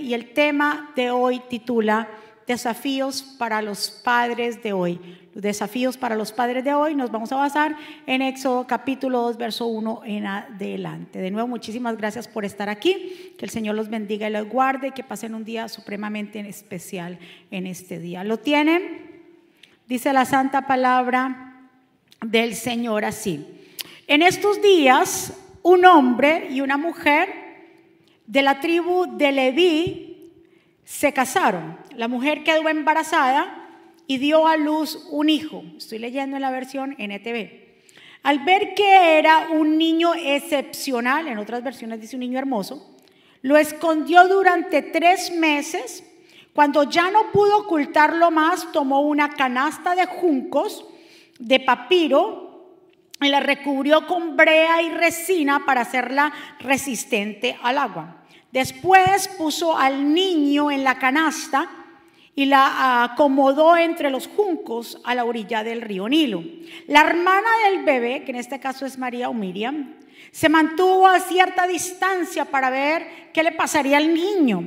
[0.00, 2.08] y el tema de hoy titula
[2.46, 4.98] Desafíos para los padres de hoy.
[5.34, 7.76] Los desafíos para los padres de hoy nos vamos a basar
[8.06, 11.18] en Éxodo capítulo 2, verso 1 en adelante.
[11.18, 13.34] De nuevo, muchísimas gracias por estar aquí.
[13.36, 17.18] Que el Señor los bendiga y los guarde y que pasen un día supremamente especial
[17.50, 18.24] en este día.
[18.24, 19.22] ¿Lo tienen?
[19.86, 21.68] Dice la santa palabra
[22.22, 23.46] del Señor así.
[24.06, 27.41] En estos días, un hombre y una mujer
[28.32, 30.32] de la tribu de Leví
[30.84, 31.76] se casaron.
[31.94, 33.68] La mujer quedó embarazada
[34.06, 35.62] y dio a luz un hijo.
[35.76, 37.50] Estoy leyendo en la versión NTV.
[38.22, 42.96] Al ver que era un niño excepcional, en otras versiones dice un niño hermoso,
[43.42, 46.02] lo escondió durante tres meses.
[46.54, 50.86] Cuando ya no pudo ocultarlo más, tomó una canasta de juncos,
[51.38, 52.42] de papiro,
[53.20, 58.21] y la recubrió con brea y resina para hacerla resistente al agua.
[58.52, 61.70] Después puso al niño en la canasta
[62.34, 66.44] y la acomodó entre los juncos a la orilla del río Nilo.
[66.86, 69.94] La hermana del bebé, que en este caso es María o Miriam,
[70.30, 74.62] se mantuvo a cierta distancia para ver qué le pasaría al niño.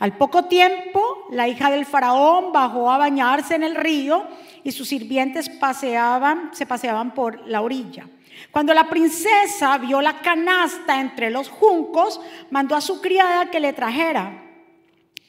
[0.00, 4.26] Al poco tiempo, la hija del faraón bajó a bañarse en el río
[4.64, 8.06] y sus sirvientes paseaban, se paseaban por la orilla.
[8.50, 13.72] Cuando la princesa vio la canasta entre los juncos, mandó a su criada que le
[13.72, 14.42] trajera,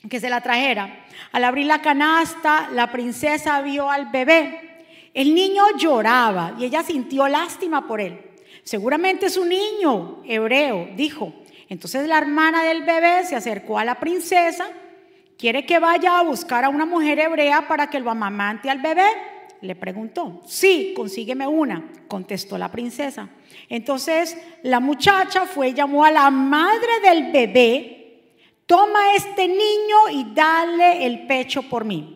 [0.10, 1.06] que se la trajera.
[1.32, 4.70] Al abrir la canasta, la princesa vio al bebé.
[5.14, 8.20] El niño lloraba y ella sintió lástima por él.
[8.64, 11.34] Seguramente es un niño hebreo, dijo.
[11.70, 14.68] Entonces la hermana del bebé se acercó a la princesa.
[15.38, 19.08] ¿Quiere que vaya a buscar a una mujer hebrea para que lo amamante al bebé?
[19.62, 20.42] Le preguntó.
[20.46, 23.30] Sí, consígueme una, contestó la princesa.
[23.68, 28.22] Entonces la muchacha fue, llamó a la madre del bebé,
[28.66, 32.16] toma este niño y dale el pecho por mí.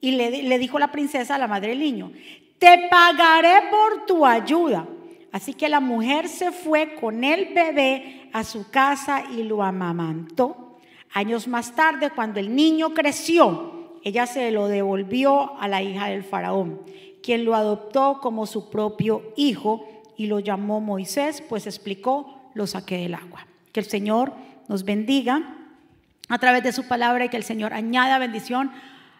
[0.00, 2.12] Y le, le dijo la princesa a la madre del niño,
[2.58, 4.86] te pagaré por tu ayuda.
[5.30, 10.78] Así que la mujer se fue con el bebé a su casa y lo amamantó.
[11.14, 16.24] Años más tarde, cuando el niño creció, ella se lo devolvió a la hija del
[16.24, 16.80] faraón,
[17.22, 19.86] quien lo adoptó como su propio hijo
[20.16, 23.46] y lo llamó Moisés, pues explicó, lo saqué del agua.
[23.72, 24.32] Que el Señor
[24.68, 25.56] nos bendiga
[26.28, 28.70] a través de su palabra y que el Señor añada bendición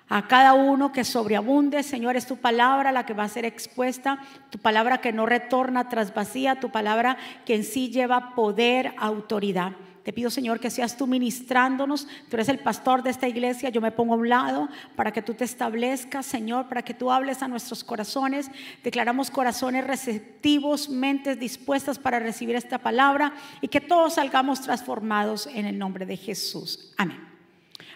[0.08, 1.82] a cada uno que sobreabunde.
[1.82, 4.18] Señor, es tu palabra la que va a ser expuesta,
[4.50, 7.16] tu palabra que no retorna tras vacía, tu palabra
[7.46, 9.72] que en sí lleva poder, autoridad.
[10.02, 12.08] Te pido, Señor, que seas tú ministrándonos.
[12.28, 13.68] Tú eres el pastor de esta iglesia.
[13.68, 17.12] Yo me pongo a un lado para que tú te establezcas, Señor, para que tú
[17.12, 18.50] hables a nuestros corazones.
[18.82, 25.66] Declaramos corazones receptivos, mentes dispuestas para recibir esta palabra y que todos salgamos transformados en
[25.66, 26.92] el nombre de Jesús.
[26.96, 27.28] Amén.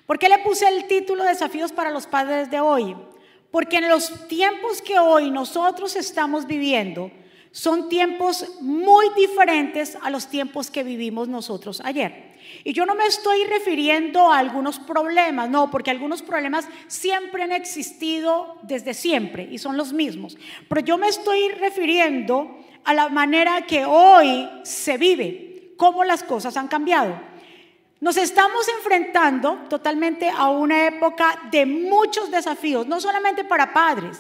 [0.07, 2.95] ¿Por qué le puse el título Desafíos para los padres de hoy?
[3.51, 7.11] Porque en los tiempos que hoy nosotros estamos viviendo,
[7.57, 12.37] son tiempos muy diferentes a los tiempos que vivimos nosotros ayer.
[12.65, 17.53] Y yo no me estoy refiriendo a algunos problemas, no, porque algunos problemas siempre han
[17.53, 20.37] existido desde siempre y son los mismos.
[20.69, 26.59] Pero yo me estoy refiriendo a la manera que hoy se vive, cómo las cosas
[26.59, 27.19] han cambiado.
[28.01, 34.19] Nos estamos enfrentando totalmente a una época de muchos desafíos, no solamente para padres,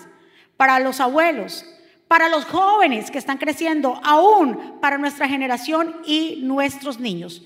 [0.56, 1.66] para los abuelos,
[2.08, 7.42] para los jóvenes que están creciendo, aún para nuestra generación y nuestros niños.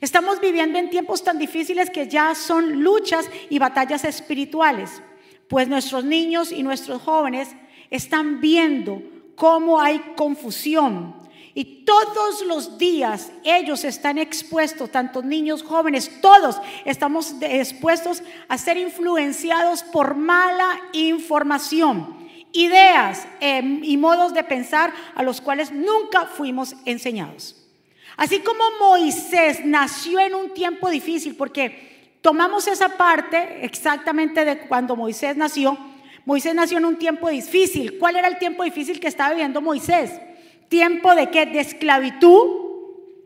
[0.00, 5.02] Estamos viviendo en tiempos tan difíciles que ya son luchas y batallas espirituales,
[5.48, 7.48] pues nuestros niños y nuestros jóvenes
[7.88, 9.02] están viendo
[9.36, 11.14] cómo hay confusión.
[11.54, 18.78] Y todos los días ellos están expuestos, tanto niños, jóvenes, todos estamos expuestos a ser
[18.78, 22.21] influenciados por mala información
[22.52, 27.56] ideas em, y modos de pensar a los cuales nunca fuimos enseñados.
[28.16, 34.96] Así como Moisés nació en un tiempo difícil, porque tomamos esa parte exactamente de cuando
[34.96, 35.78] Moisés nació.
[36.24, 37.98] Moisés nació en un tiempo difícil.
[37.98, 40.20] ¿Cuál era el tiempo difícil que estaba viviendo Moisés?
[40.68, 41.46] Tiempo de qué?
[41.46, 42.62] De esclavitud,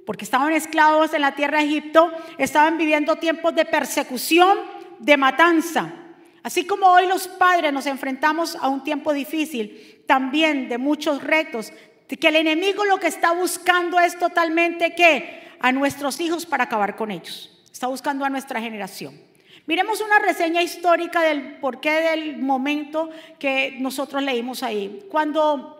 [0.07, 4.57] porque estaban esclavos en la tierra de Egipto, estaban viviendo tiempos de persecución,
[4.99, 5.93] de matanza.
[6.47, 11.73] Así como hoy los padres nos enfrentamos a un tiempo difícil, también de muchos retos,
[12.07, 16.95] que el enemigo lo que está buscando es totalmente que a nuestros hijos para acabar
[16.95, 17.51] con ellos.
[17.73, 19.21] Está buscando a nuestra generación.
[19.67, 23.11] Miremos una reseña histórica del porqué del momento
[23.41, 25.05] que nosotros leímos ahí.
[25.11, 25.77] Cuando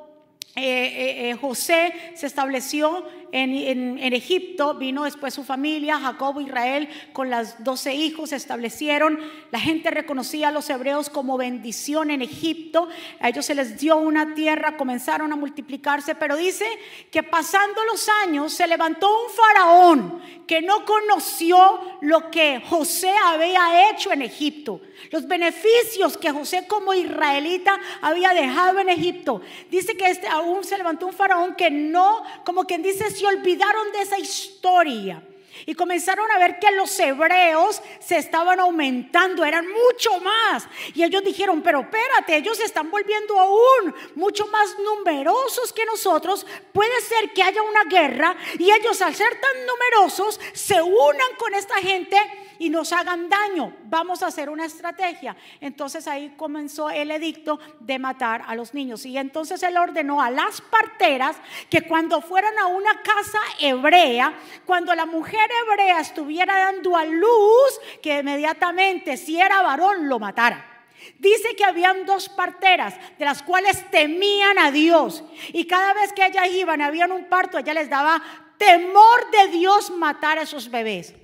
[0.57, 7.31] eh, eh, eh, José se estableció en, Egipto, vino después su familia, Jacob, Israel, con
[7.31, 9.19] las doce hijos, se establecieron.
[9.51, 12.89] La gente reconocía a los hebreos como bendición en Egipto.
[13.21, 16.67] A ellos se les dio una tierra, comenzaron a multiplicarse, pero dice
[17.11, 23.91] que pasando los años se levantó un faraón que no conoció lo que José había
[23.91, 24.81] hecho en Egipto,
[25.11, 29.41] los beneficios que José como israelita había dejado en Egipto.
[29.71, 33.93] Dice que este, aún se levantó un faraón que no, como quien dice, se olvidaron
[33.93, 35.23] de esa historia.
[35.65, 40.69] Y comenzaron a ver que los hebreos se estaban aumentando, eran mucho más.
[40.95, 46.47] Y ellos dijeron, pero espérate, ellos se están volviendo aún mucho más numerosos que nosotros.
[46.73, 51.55] Puede ser que haya una guerra y ellos al ser tan numerosos se unan con
[51.55, 52.19] esta gente
[52.59, 53.77] y nos hagan daño.
[53.85, 55.37] Vamos a hacer una estrategia.
[55.61, 59.05] Entonces ahí comenzó el edicto de matar a los niños.
[59.07, 61.37] Y entonces él ordenó a las parteras
[61.71, 67.81] que cuando fueran a una casa hebrea, cuando la mujer hebrea estuviera dando a luz,
[68.03, 70.73] que inmediatamente si era varón lo matara.
[71.19, 75.25] Dice que habían dos parteras de las cuales temían a Dios.
[75.53, 78.23] Y cada vez que ellas iban, habían un parto, ella les daba
[78.59, 81.15] temor de Dios matar a esos bebés.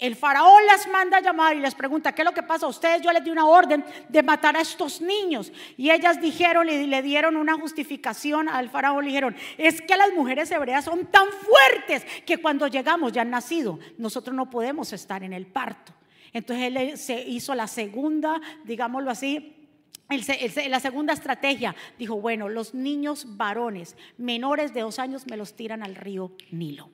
[0.00, 2.70] El faraón las manda a llamar y les pregunta, ¿qué es lo que pasa a
[2.70, 3.02] ustedes?
[3.02, 5.52] Yo les di una orden de matar a estos niños.
[5.76, 9.04] Y ellas dijeron y le dieron una justificación al faraón.
[9.04, 13.30] Le dijeron, es que las mujeres hebreas son tan fuertes que cuando llegamos ya han
[13.30, 13.78] nacido.
[13.98, 15.92] Nosotros no podemos estar en el parto.
[16.32, 19.60] Entonces él se hizo la segunda, digámoslo así,
[20.68, 25.82] la segunda estrategia dijo, bueno, los niños varones menores de dos años me los tiran
[25.82, 26.90] al río Nilo.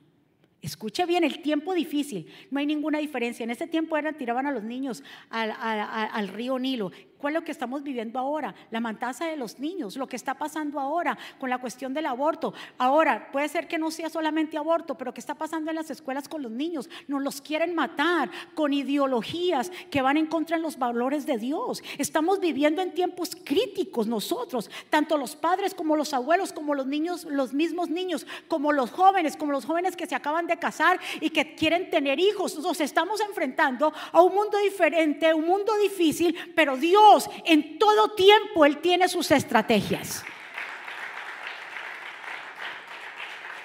[0.61, 3.43] Escuche bien, el tiempo difícil, no hay ninguna diferencia.
[3.43, 6.91] En ese tiempo eran, tiraban a los niños al, al- río Nilo.
[7.19, 8.53] ¿Cuál es lo que estamos viviendo ahora?
[8.69, 12.53] La matanza de los niños, lo que está pasando ahora con la cuestión del aborto.
[12.77, 16.29] Ahora, puede ser que no sea solamente aborto, pero ¿qué está pasando en las escuelas
[16.29, 16.89] con los niños?
[17.07, 21.81] Nos los quieren matar con ideologías que van en contra de los valores de Dios.
[21.97, 27.23] Estamos viviendo en tiempos críticos nosotros, tanto los padres como los abuelos, como los niños,
[27.25, 31.31] los mismos niños, como los jóvenes, como los jóvenes que se acaban de casar y
[31.31, 32.59] que quieren tener hijos.
[32.59, 37.06] Nos estamos enfrentando a un mundo diferente, un mundo difícil, pero Dios
[37.45, 40.23] en todo tiempo Él tiene sus estrategias.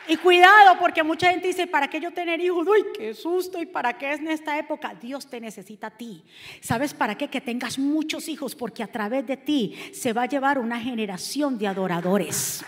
[0.09, 2.67] Y cuidado, porque mucha gente dice, ¿para qué yo tener hijos?
[2.67, 3.61] Uy, qué susto.
[3.61, 4.95] ¿Y para qué es en esta época?
[5.01, 6.25] Dios te necesita a ti.
[6.61, 7.29] ¿Sabes para qué?
[7.29, 11.57] Que tengas muchos hijos, porque a través de ti se va a llevar una generación
[11.57, 12.65] de adoradores.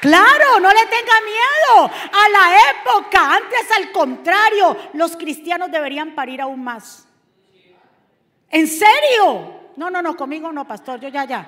[0.00, 3.36] Claro, no le tenga miedo a la época.
[3.36, 7.08] Antes, al contrario, los cristianos deberían parir aún más.
[8.52, 9.60] ¿En serio?
[9.76, 11.46] No, no, no, conmigo no, pastor, yo ya, ya.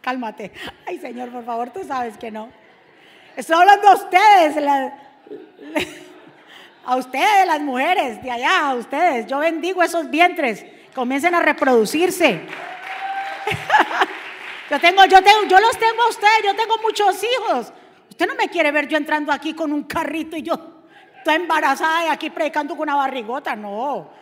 [0.00, 0.50] Cálmate.
[0.86, 2.50] Ay, Señor, por favor, tú sabes que no.
[3.36, 4.56] Estoy hablando a ustedes,
[6.84, 9.26] a ustedes, las mujeres de allá, a ustedes.
[9.26, 10.64] Yo bendigo esos vientres.
[10.94, 12.40] Comiencen a reproducirse.
[14.70, 17.72] Yo tengo, yo tengo, yo los tengo a ustedes, yo tengo muchos hijos.
[18.08, 20.84] Usted no me quiere ver yo entrando aquí con un carrito y yo
[21.16, 24.19] estoy embarazada y aquí predicando con una barrigota, no.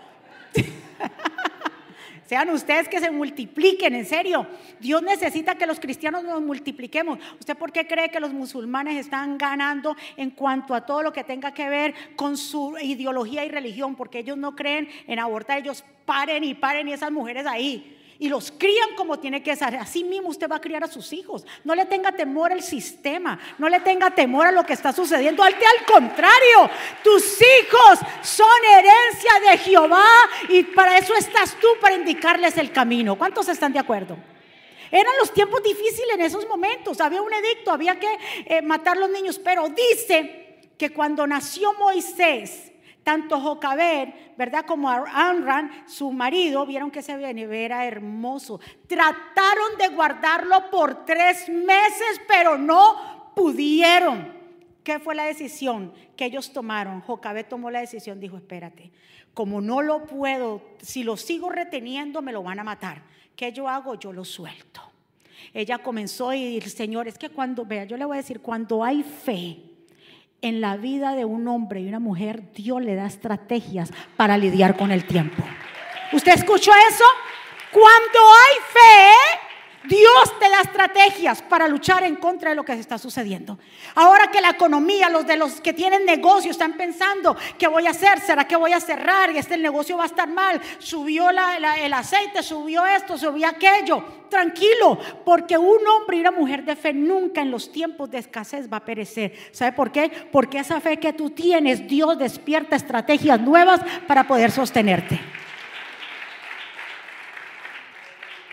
[2.29, 4.47] Sean ustedes que se multipliquen, en serio.
[4.79, 7.19] Dios necesita que los cristianos nos multipliquemos.
[7.41, 11.25] ¿Usted por qué cree que los musulmanes están ganando en cuanto a todo lo que
[11.25, 13.95] tenga que ver con su ideología y religión?
[13.97, 17.98] Porque ellos no creen en abortar, ellos paren y paren y esas mujeres ahí.
[18.21, 19.77] Y los crían como tiene que ser.
[19.77, 21.47] Así mismo usted va a criar a sus hijos.
[21.63, 23.39] No le tenga temor al sistema.
[23.59, 25.45] No le tenga temor a lo que está sucediendo.
[25.45, 26.69] Al, al contrario,
[27.05, 30.05] tus hijos son herencia de Jehová.
[30.49, 33.17] Y para eso estás tú, para indicarles el camino.
[33.17, 34.17] ¿Cuántos están de acuerdo?
[34.91, 37.01] Eran los tiempos difíciles en esos momentos.
[37.01, 39.39] Había un edicto, había que eh, matar los niños.
[39.39, 42.73] Pero dice que cuando nació Moisés,
[43.09, 44.67] tanto Jocabed, ¿verdad?
[44.67, 48.61] Como Amran, su marido, vieron que ese bebé era hermoso.
[48.87, 54.31] Trataron de guardarlo por tres meses, pero no pudieron.
[54.85, 57.01] ¿Qué fue la decisión que ellos tomaron?
[57.01, 58.93] Jocabed tomó la decisión, dijo, espérate,
[59.33, 63.01] como no lo puedo, si lo sigo reteniendo me lo van a matar.
[63.35, 63.95] ¿Qué yo hago?
[63.95, 64.83] Yo lo suelto.
[65.55, 68.85] Ella comenzó y el Señor, es que cuando, vea, yo le voy a decir, cuando
[68.85, 69.68] hay fe,
[70.41, 74.77] en la vida de un hombre y una mujer, Dios le da estrategias para lidiar
[74.77, 75.43] con el tiempo.
[76.13, 77.05] ¿Usted escuchó eso?
[77.73, 79.48] Cuando hay fe,
[79.89, 83.59] Dios te da estrategias para luchar en contra de lo que está sucediendo.
[83.95, 87.91] Ahora que la economía, los de los que tienen negocio están pensando, ¿qué voy a
[87.91, 88.21] hacer?
[88.21, 89.31] ¿Será que voy a cerrar?
[89.33, 90.61] Y este negocio va a estar mal.
[90.79, 94.05] Subió el aceite, subió esto, subió aquello.
[94.29, 98.71] Tranquilo, porque un hombre y una mujer de fe nunca en los tiempos de escasez
[98.71, 99.33] va a perecer.
[99.53, 100.11] ¿Sabe por qué?
[100.31, 105.19] Porque esa fe que tú tienes, Dios despierta estrategias nuevas para poder sostenerte.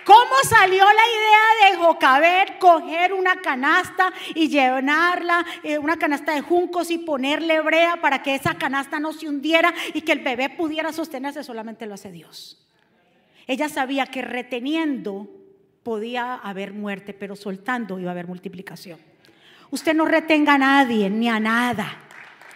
[0.06, 6.42] ¿Cómo salió la idea de Jocabet coger una canasta y llenarla, eh, una canasta de
[6.42, 10.50] juncos y ponerle brea para que esa canasta no se hundiera y que el bebé
[10.50, 11.44] pudiera sostenerse?
[11.44, 12.64] Solamente lo hace Dios.
[13.48, 15.28] Ella sabía que reteniendo
[15.82, 19.00] podía haber muerte, pero soltando iba a haber multiplicación.
[19.72, 22.05] Usted no retenga a nadie ni a nada.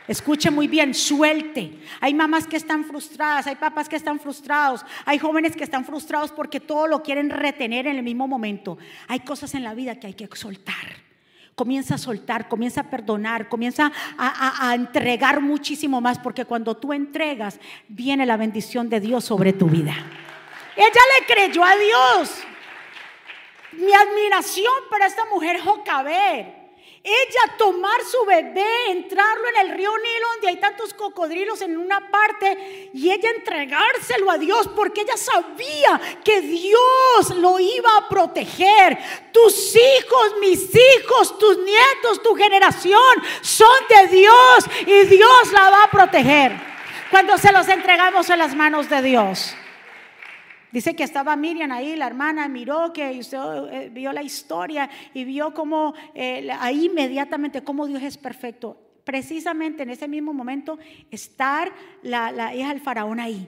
[0.09, 1.71] Escuche muy bien, suelte.
[2.01, 6.31] Hay mamás que están frustradas, hay papás que están frustrados, hay jóvenes que están frustrados
[6.31, 8.79] porque todo lo quieren retener en el mismo momento.
[9.07, 10.73] Hay cosas en la vida que hay que soltar.
[11.53, 17.59] Comienza a soltar, comienza a perdonar, comienza a, entregar muchísimo más, porque cuando tú entregas,
[17.87, 19.93] viene la bendición de Dios sobre tu vida.
[20.75, 22.33] Ella le creyó a Dios.
[23.73, 26.58] Mi admiración para esta mujer Jocabet
[27.03, 32.11] ella tomar su bebé, entrarlo en el río Nilo donde hay tantos cocodrilos en una
[32.11, 38.97] parte y ella entregárselo a Dios porque ella sabía que Dios lo iba a proteger.
[39.31, 42.99] Tus hijos, mis hijos, tus nietos, tu generación
[43.41, 46.51] son de Dios y Dios la va a proteger
[47.09, 49.55] cuando se los entregamos en las manos de Dios.
[50.71, 53.39] Dice que estaba Miriam ahí, la hermana miró que usted
[53.71, 58.77] eh, vio la historia y vio cómo eh, ahí inmediatamente cómo Dios es perfecto.
[59.03, 60.77] Precisamente en ese mismo momento
[61.09, 61.71] estar
[62.03, 63.47] la, hija del faraón ahí.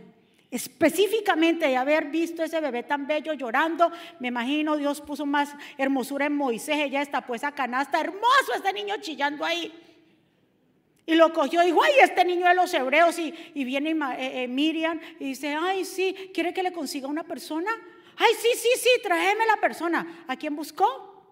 [0.49, 6.25] Específicamente de haber visto ese bebé tan bello llorando, me imagino Dios puso más hermosura
[6.25, 9.71] en Moisés, ella está pues a canasta, hermoso este niño chillando ahí.
[11.05, 13.17] Y lo cogió y dijo, ay, este niño de los hebreos.
[13.20, 17.72] Y, viene eh, eh, Miriam y dice, ay, sí, ¿quiere que le consiga una persona?
[18.17, 20.25] Ay, sí, sí, sí, tráeme la persona.
[20.27, 21.24] ¿A quién buscó?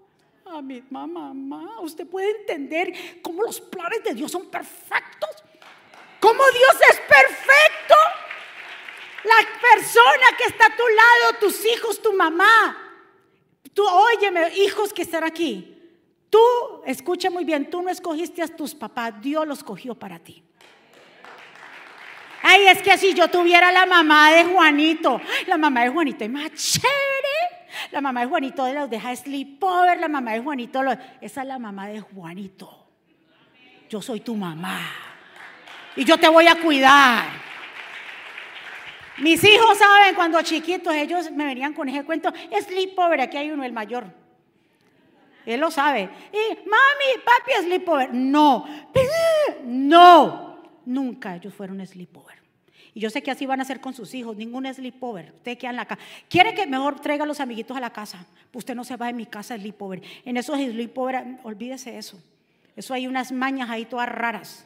[0.45, 1.79] A mi mamá.
[1.81, 5.29] Usted puede entender cómo los planes de Dios son perfectos.
[6.19, 7.95] Cómo Dios es perfecto.
[9.23, 12.77] La persona que está a tu lado, tus hijos, tu mamá.
[13.73, 15.78] Tú, óyeme, hijos que están aquí.
[16.29, 16.39] Tú,
[16.85, 20.43] escucha muy bien, tú no escogiste a tus papás, Dios los cogió para ti.
[22.41, 26.29] Ay, es que si yo tuviera la mamá de Juanito, la mamá de Juanito es
[26.29, 27.59] más chévere.
[27.91, 30.81] La mamá de Juanito de los deja sleepover, la mamá de Juanito,
[31.21, 32.87] esa es la mamá de Juanito.
[33.89, 34.79] Yo soy tu mamá.
[35.95, 37.25] Y yo te voy a cuidar.
[39.17, 42.31] Mis hijos saben cuando chiquitos ellos me venían con ese cuento,
[42.61, 44.05] sleepover, aquí hay uno, el mayor.
[45.45, 46.09] Él lo sabe.
[46.31, 48.13] Y mami, papi, sleepover.
[48.13, 48.65] No,
[49.63, 52.39] no, nunca ellos fueron sleepover.
[52.93, 55.31] Y yo sé que así van a hacer con sus hijos, ningún sleepover.
[55.35, 56.01] Usted queda en la casa.
[56.27, 58.25] ¿Quiere que mejor traiga a los amiguitos a la casa?
[58.53, 60.01] Usted no se va de mi casa sleepover.
[60.25, 62.21] En esos sleepover, olvídese eso.
[62.75, 64.65] Eso hay unas mañas ahí todas raras.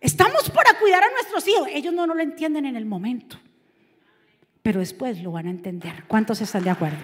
[0.00, 1.68] Estamos para cuidar a nuestros hijos.
[1.72, 3.38] Ellos no, no lo entienden en el momento.
[4.62, 6.04] Pero después lo van a entender.
[6.08, 6.98] ¿Cuántos están de acuerdo?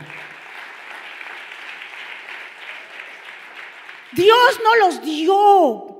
[4.12, 5.98] Dios no los dio.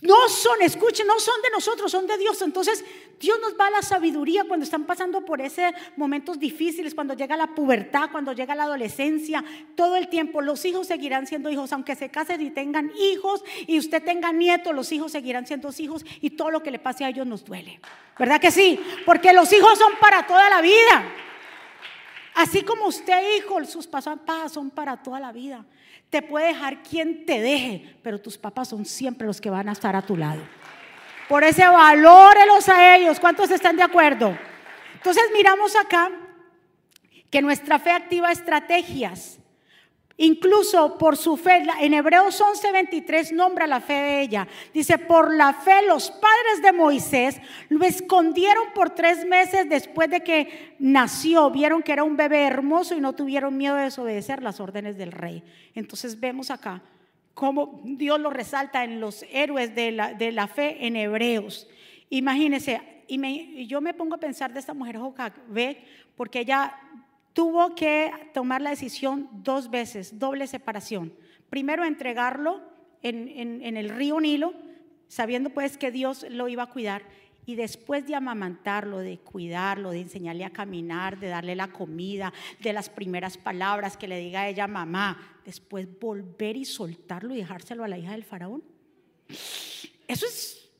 [0.00, 2.40] No son, escuchen, no son de nosotros, son de Dios.
[2.42, 2.84] Entonces,
[3.20, 7.36] Dios nos va a la sabiduría cuando están pasando por ese momentos difíciles, cuando llega
[7.36, 9.44] la pubertad, cuando llega la adolescencia,
[9.76, 10.40] todo el tiempo.
[10.40, 14.74] Los hijos seguirán siendo hijos, aunque se casen y tengan hijos y usted tenga nietos,
[14.74, 17.80] los hijos seguirán siendo hijos y todo lo que le pase a ellos nos duele.
[18.18, 18.80] ¿Verdad que sí?
[19.06, 21.12] Porque los hijos son para toda la vida.
[22.34, 25.64] Así como usted, hijo, sus papás son para toda la vida.
[26.12, 29.72] Te puede dejar quien te deje, pero tus papás son siempre los que van a
[29.72, 30.42] estar a tu lado.
[31.26, 33.18] Por ese valórelos a ellos.
[33.18, 34.36] ¿Cuántos están de acuerdo?
[34.92, 36.10] Entonces miramos acá
[37.30, 39.38] que nuestra fe activa estrategias
[40.16, 44.46] Incluso por su fe, en Hebreos 11:23 nombra la fe de ella.
[44.74, 50.20] Dice, por la fe los padres de Moisés lo escondieron por tres meses después de
[50.20, 51.50] que nació.
[51.50, 55.12] Vieron que era un bebé hermoso y no tuvieron miedo de desobedecer las órdenes del
[55.12, 55.42] rey.
[55.74, 56.82] Entonces vemos acá
[57.34, 61.66] cómo Dios lo resalta en los héroes de la, de la fe en Hebreos.
[62.10, 64.98] Imagínense, y, yo me pongo a pensar de esta mujer
[65.48, 65.82] ve
[66.16, 66.74] porque ella
[67.32, 71.12] tuvo que tomar la decisión dos veces, doble separación.
[71.50, 72.62] Primero entregarlo
[73.02, 74.54] en, el río Nilo,
[75.08, 77.02] sabiendo pues que Dios lo iba a cuidar.
[77.44, 82.72] Y después de amamantarlo, de cuidarlo, de enseñarle a caminar, de darle la comida, de
[82.72, 87.82] las primeras palabras que le diga a ella mamá, después volver y soltarlo y dejárselo
[87.82, 88.62] a la hija del faraón.
[90.06, 90.70] Eso es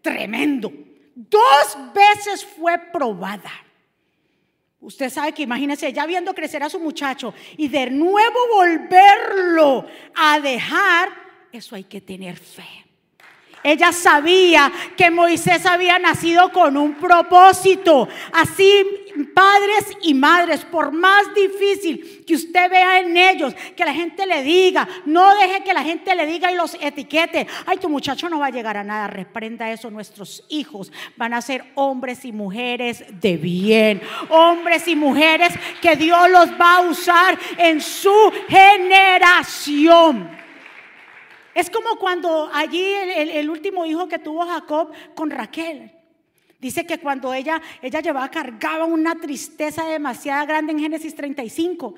[0.00, 0.72] tremendo.
[1.14, 3.52] Dos veces fue probada.
[4.82, 10.40] Usted sabe que imagínese ya viendo crecer a su muchacho y de nuevo volverlo a
[10.40, 11.08] dejar,
[11.52, 12.66] eso hay que tener fe.
[13.62, 18.08] Ella sabía que Moisés había nacido con un propósito.
[18.32, 18.84] Así,
[19.34, 24.42] padres y madres, por más difícil que usted vea en ellos, que la gente le
[24.42, 27.46] diga, no deje que la gente le diga y los etiquete.
[27.66, 29.06] Ay, tu muchacho no va a llegar a nada.
[29.06, 29.90] Reprenda eso.
[29.90, 34.00] Nuestros hijos van a ser hombres y mujeres de bien.
[34.28, 40.30] Hombres y mujeres que Dios los va a usar en su generación.
[41.54, 45.92] Es como cuando allí el, último hijo que tuvo Jacob con Raquel.
[46.62, 51.96] Dice que cuando ella, ella llevaba, cargaba una tristeza demasiado grande en Génesis 35.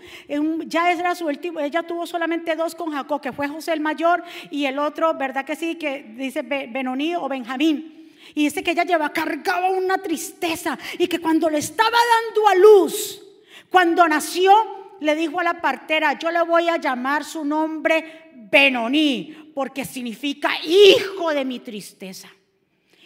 [0.65, 4.25] Ya era su último, ella tuvo solamente dos con Jacob, que fue José el mayor
[4.51, 5.75] y el otro, ¿verdad que sí?
[5.75, 8.11] Que dice Benoní o Benjamín.
[8.35, 12.55] Y dice que ella llevaba, cargaba una tristeza y que cuando le estaba dando a
[12.55, 13.23] luz,
[13.69, 14.55] cuando nació,
[15.01, 20.53] le dijo a la partera, yo le voy a llamar su nombre Benoní, porque significa
[20.65, 22.31] hijo de mi tristeza.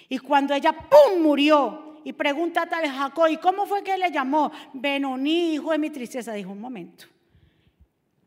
[0.08, 2.00] Y cuando ella, ¡pum!, murió.
[2.04, 4.50] Y pregunta a tal Jacob, ¿y cómo fue que le llamó?
[4.72, 6.32] Benoní, hijo de mi tristeza.
[6.32, 7.04] Dijo, un momento.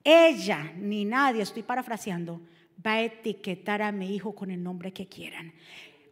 [0.03, 2.41] Ella, ni nadie, estoy parafraseando,
[2.85, 5.53] va a etiquetar a mi hijo con el nombre que quieran.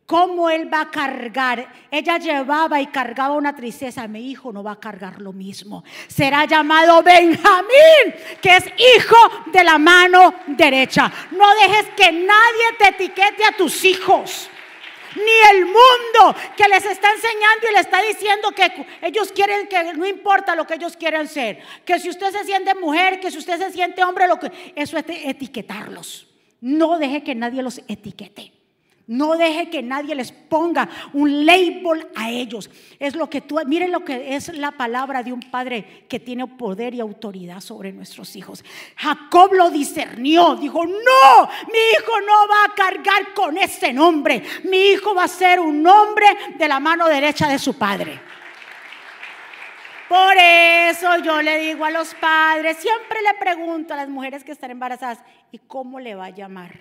[0.09, 1.71] ¿Cómo él va a cargar?
[1.91, 4.07] Ella llevaba y cargaba una tristeza.
[4.07, 5.83] Mi hijo no va a cargar lo mismo.
[6.07, 9.17] Será llamado Benjamín, que es hijo
[9.53, 11.11] de la mano derecha.
[11.29, 14.49] No dejes que nadie te etiquete a tus hijos.
[15.15, 19.93] Ni el mundo que les está enseñando y le está diciendo que ellos quieren que
[19.93, 21.59] no importa lo que ellos quieren ser.
[21.85, 24.97] Que si usted se siente mujer, que si usted se siente hombre, lo que eso
[24.97, 26.27] es etiquetarlos.
[26.61, 28.58] No deje que nadie los etiquete.
[29.09, 32.69] No deje que nadie les ponga un label a ellos.
[32.99, 36.45] Es lo que tú, miren lo que es la palabra de un padre que tiene
[36.45, 38.63] poder y autoridad sobre nuestros hijos.
[38.95, 44.43] Jacob lo discernió, dijo, no, mi hijo no va a cargar con ese nombre.
[44.65, 46.27] Mi hijo va a ser un hombre
[46.59, 48.21] de la mano derecha de su padre.
[50.07, 54.51] Por eso yo le digo a los padres, siempre le pregunto a las mujeres que
[54.51, 55.17] están embarazadas,
[55.51, 56.79] ¿y cómo le va a llamar?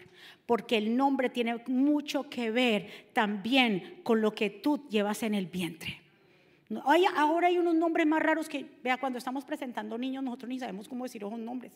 [0.49, 5.45] Porque el nombre tiene mucho que ver también con lo que tú llevas en el
[5.45, 6.01] vientre.
[7.15, 10.89] ahora hay unos nombres más raros que, vea, cuando estamos presentando niños, nosotros ni sabemos
[10.89, 11.71] cómo decir esos nombres.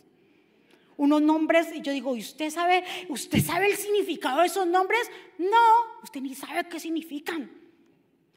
[0.97, 5.03] Unos nombres, y yo digo, ¿y usted sabe, usted sabe el significado de esos nombres?
[5.37, 7.51] No, usted ni sabe qué significan.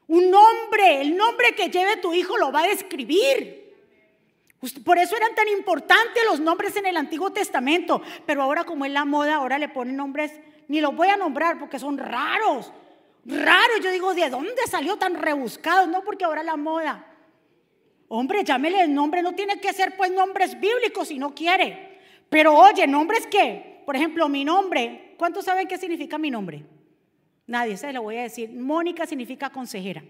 [0.05, 3.64] Un nombre, el nombre que lleve tu hijo lo va a describir.
[4.83, 8.91] Por eso eran tan importantes los nombres en el Antiguo Testamento, pero ahora como es
[8.91, 10.31] la moda, ahora le ponen nombres,
[10.67, 12.71] ni los voy a nombrar porque son raros,
[13.25, 13.79] raros.
[13.83, 15.87] Yo digo, ¿de dónde salió tan rebuscado?
[15.87, 17.05] No, porque ahora la moda.
[18.07, 21.99] Hombre, llámele el nombre, no tiene que ser pues nombres bíblicos si no quiere.
[22.29, 26.63] Pero oye, nombres que, por ejemplo, mi nombre, ¿cuántos saben qué significa mi nombre?
[27.47, 28.49] Nadie, se lo voy a decir.
[28.51, 30.03] Mónica significa consejera.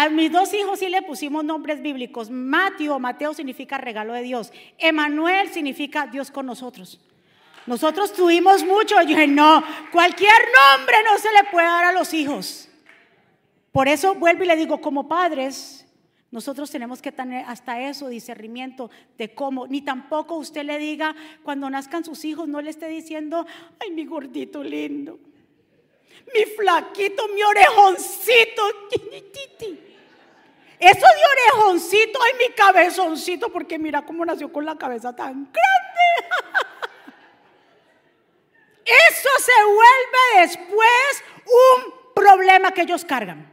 [0.00, 2.30] A mis dos hijos sí le pusimos nombres bíblicos.
[2.30, 4.52] Mateo, Mateo significa regalo de Dios.
[4.78, 7.00] Emanuel significa Dios con nosotros.
[7.66, 8.94] Nosotros tuvimos mucho.
[9.02, 12.68] Yo dije, no, cualquier nombre no se le puede dar a los hijos.
[13.72, 15.84] Por eso vuelvo y le digo, como padres,
[16.30, 21.68] nosotros tenemos que tener hasta eso discernimiento de cómo, ni tampoco usted le diga cuando
[21.68, 23.46] nazcan sus hijos, no le esté diciendo,
[23.80, 25.18] ay, mi gordito lindo,
[26.32, 28.62] mi flaquito, mi orejoncito.
[30.78, 35.52] Eso de orejoncito, ay, mi cabezoncito, porque mira cómo nació con la cabeza tan grande.
[38.84, 43.50] Eso se vuelve después un problema que ellos cargan.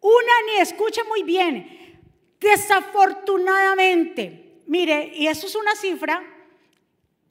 [0.00, 2.00] Una ni escuche muy bien.
[2.40, 6.24] Desafortunadamente, mire, y eso es una cifra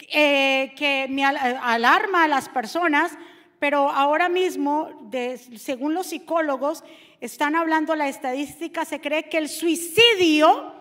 [0.08, 3.18] eh, que me alarma a las personas,
[3.60, 5.10] pero ahora mismo,
[5.58, 6.86] según los psicólogos,
[7.22, 10.74] están hablando la estadística, se cree que el suicidio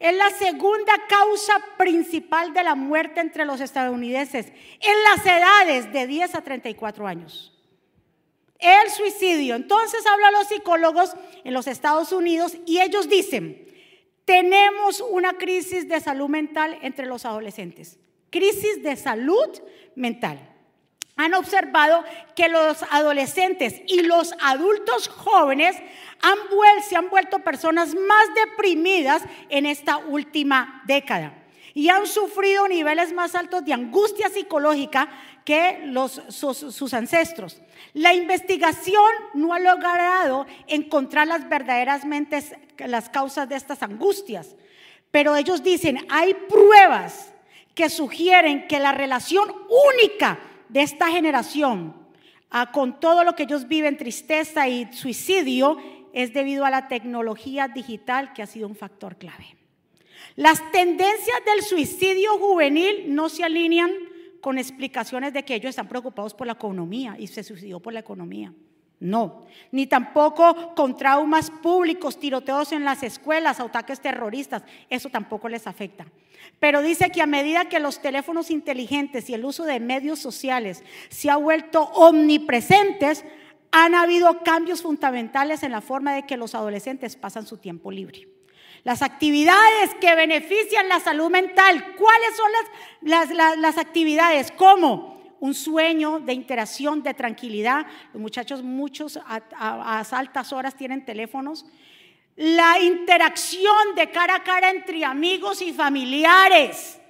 [0.00, 6.06] es la segunda causa principal de la muerte entre los estadounidenses en las edades de
[6.06, 7.52] 10 a 34 años.
[8.58, 9.54] El suicidio.
[9.54, 13.72] Entonces hablan los psicólogos en los Estados Unidos y ellos dicen,
[14.24, 17.98] tenemos una crisis de salud mental entre los adolescentes.
[18.30, 19.48] crisis de salud
[19.94, 20.53] mental.
[21.16, 25.76] Han observado que los adolescentes y los adultos jóvenes
[26.22, 26.38] han
[26.88, 31.34] se han vuelto personas más deprimidas en esta última década
[31.74, 35.08] y han sufrido niveles más altos de angustia psicológica
[35.44, 37.60] que los, sus, ancestros.
[37.92, 44.54] La investigación no ha logrado encontrar las verdaderas mentes, las causas de estas angustias,
[45.10, 47.32] pero ellos dicen, hay pruebas
[47.74, 49.52] que sugieren que la relación
[49.94, 51.94] única de esta generación
[52.72, 55.76] con todo lo que ellos viven, tristeza y suicidio,
[56.12, 59.56] es debido a la tecnología digital que ha sido un factor clave.
[60.36, 63.90] Las tendencias del suicidio juvenil no se alinean
[64.40, 68.00] con explicaciones de que ellos están preocupados por la economía y se suicidó por la
[68.00, 68.52] economía.
[69.00, 75.66] No, ni tampoco con traumas públicos, tiroteos en las escuelas, ataques terroristas, eso tampoco les
[75.66, 76.06] afecta.
[76.58, 80.82] Pero dice que a medida que los teléfonos inteligentes y el uso de medios sociales
[81.08, 83.24] se ha vuelto omnipresentes,
[83.72, 88.28] han habido cambios fundamentales en la forma de que los adolescentes pasan su tiempo libre.
[88.84, 91.94] Las actividades que benefician la salud mental.
[91.96, 92.50] ¿Cuáles son
[93.00, 94.52] las, las, actividades?
[94.52, 95.23] ¿Cómo?
[95.40, 97.86] Un sueño de interacción, de tranquilidad.
[98.12, 101.66] Los muchachos, muchos a, a altas horas tienen teléfonos.
[102.36, 107.00] La interacción de cara a cara entre amigos y familiares.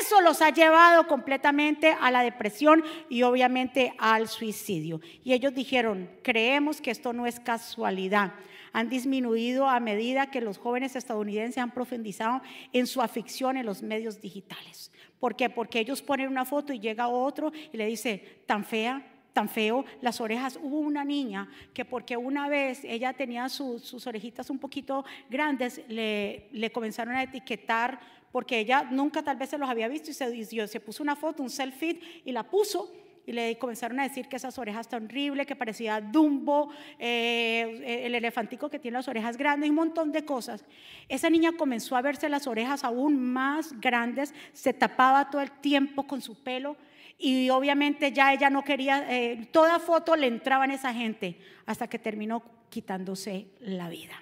[0.00, 5.00] Eso los ha llevado completamente a la depresión y obviamente al suicidio.
[5.24, 8.32] Y ellos dijeron, creemos que esto no es casualidad
[8.72, 13.82] han disminuido a medida que los jóvenes estadounidenses han profundizado en su afición en los
[13.82, 14.90] medios digitales.
[15.20, 15.50] ¿Por qué?
[15.50, 19.84] Porque ellos ponen una foto y llega otro y le dice, tan fea, tan feo,
[20.00, 20.58] las orejas.
[20.62, 26.70] Hubo una niña que porque una vez ella tenía sus orejitas un poquito grandes, le,
[26.72, 31.02] comenzaron a etiquetar porque ella nunca tal vez se los había visto y se puso
[31.02, 32.90] una foto, un selfie y la puso
[33.26, 38.14] y le comenzaron a decir que esas orejas tan horribles, que parecía Dumbo, eh, el
[38.14, 40.64] elefantico que tiene las orejas grandes y un montón de cosas.
[41.08, 46.04] Esa niña comenzó a verse las orejas aún más grandes, se tapaba todo el tiempo
[46.04, 46.76] con su pelo
[47.18, 51.86] y obviamente ya ella no quería, eh, toda foto le entraba en esa gente hasta
[51.86, 54.20] que terminó quitándose la vida.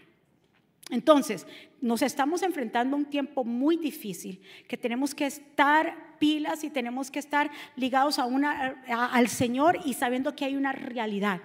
[0.91, 1.47] Entonces,
[1.81, 7.11] nos estamos enfrentando a un tiempo muy difícil, que tenemos que estar pilas y tenemos
[7.11, 8.81] que estar ligados a una,
[9.13, 11.41] al Señor y sabiendo que hay una realidad.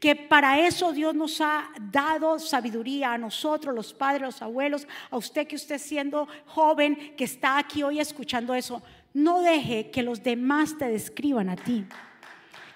[0.00, 5.16] Que para eso Dios nos ha dado sabiduría a nosotros, los padres, los abuelos, a
[5.16, 8.82] usted que usted siendo joven, que está aquí hoy escuchando eso.
[9.12, 11.84] No deje que los demás te describan a ti.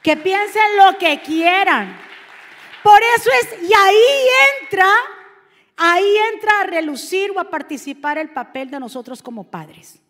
[0.04, 1.96] Que piensen lo que quieran.
[2.84, 4.28] Por eso es, y ahí
[4.62, 4.88] entra
[5.80, 10.00] Ahí entra a relucir o a participar el papel de nosotros como padres.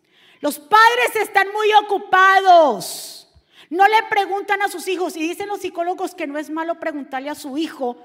[0.41, 3.27] Los padres están muy ocupados.
[3.69, 7.29] No le preguntan a sus hijos y dicen los psicólogos que no es malo preguntarle
[7.29, 7.97] a su hijo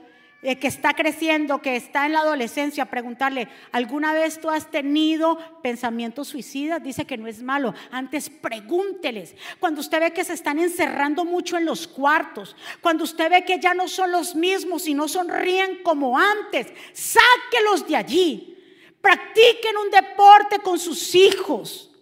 [0.47, 5.39] eh, que está creciendo, que está en la adolescencia, preguntarle, ¿alguna vez tú has tenido
[5.63, 6.83] pensamientos suicidas?
[6.83, 7.73] Dice que no es malo.
[7.91, 9.35] Antes pregúnteles.
[9.59, 13.59] Cuando usted ve que se están encerrando mucho en los cuartos, cuando usted ve que
[13.59, 18.59] ya no son los mismos y no sonríen como antes, sáquelos de allí.
[19.01, 21.94] Practiquen un deporte con sus hijos.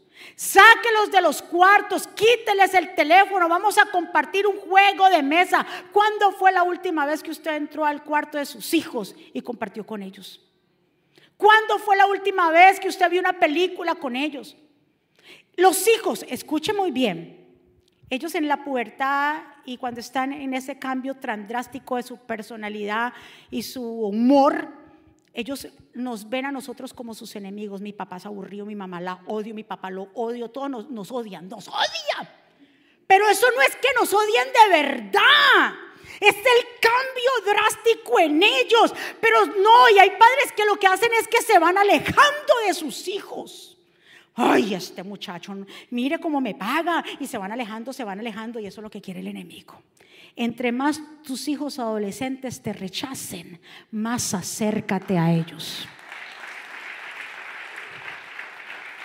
[0.42, 5.64] Sáquelos de los cuartos, quíteles el teléfono, vamos a compartir un juego de mesa.
[5.92, 9.86] ¿Cuándo fue la última vez que usted entró al cuarto de sus hijos y compartió
[9.86, 10.40] con ellos?
[11.36, 14.56] ¿Cuándo fue la última vez que usted vio una película con ellos?
[15.54, 17.46] Los hijos, escuche muy bien,
[18.10, 23.12] ellos en la pubertad y cuando están en ese cambio tan drástico de su personalidad
[23.48, 24.81] y su humor,
[25.34, 27.80] ellos nos ven a nosotros como sus enemigos.
[27.80, 31.48] Mi papá es aburrido, mi mamá la odio, mi papá lo odio, todos nos, odian,
[31.48, 32.28] nos odian.
[33.06, 35.74] Pero eso no es que nos odien de verdad.
[36.20, 38.94] Es el cambio drástico en ellos.
[39.20, 42.74] Pero no, y hay padres que lo que hacen es que se van alejando de
[42.74, 43.78] sus hijos.
[44.34, 45.54] Ay, este muchacho,
[45.90, 47.02] mire cómo me paga.
[47.20, 48.60] Y se van alejando, se van alejando.
[48.60, 49.82] Y eso es lo que quiere el enemigo.
[50.36, 55.86] Entre más tus hijos adolescentes te rechacen, más acércate a ellos.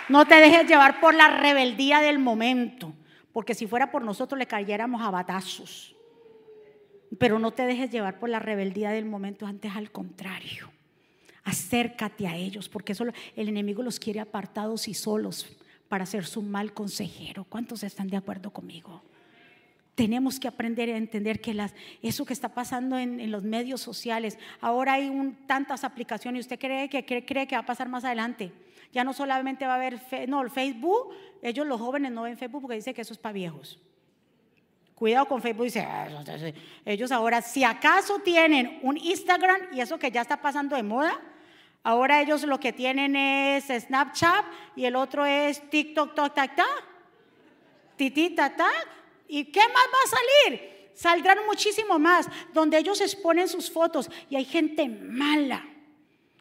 [0.08, 2.94] No te dejes llevar por la rebeldía del momento,
[3.32, 5.94] porque si fuera por nosotros le cayéramos a batazos.
[7.18, 10.70] Pero no te dejes llevar por la rebeldía del momento, antes al contrario.
[11.44, 15.46] Acércate a ellos, porque solo el enemigo los quiere apartados y solos
[15.88, 17.44] para ser su mal consejero.
[17.44, 19.02] ¿Cuántos están de acuerdo conmigo?
[19.98, 21.52] Tenemos que aprender a entender que
[22.02, 25.10] eso que está pasando en, los medios sociales, ahora hay
[25.48, 28.52] tantas aplicaciones usted cree que, cree, que va a pasar más adelante.
[28.92, 32.62] Ya no solamente va a haber, no, el Facebook, ellos los jóvenes no ven Facebook
[32.62, 33.80] porque dicen que eso es para viejos.
[34.94, 36.06] Cuidado con Facebook, dice, ah,
[36.84, 41.20] ellos ahora, si acaso tienen un Instagram y eso que ya está pasando de moda,
[41.82, 44.44] ahora ellos lo que tienen es Snapchat
[44.76, 46.56] y el otro es TikTok, tac, tac,
[47.96, 48.98] tac, tac.
[49.28, 50.90] ¿Y qué más va a salir?
[50.94, 55.64] Saldrán muchísimo más, donde ellos exponen sus fotos y hay gente mala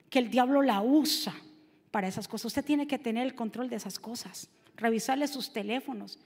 [0.09, 1.35] que el diablo la usa
[1.91, 2.45] para esas cosas.
[2.45, 6.17] Usted tiene que tener el control de esas cosas, revisarle sus teléfonos.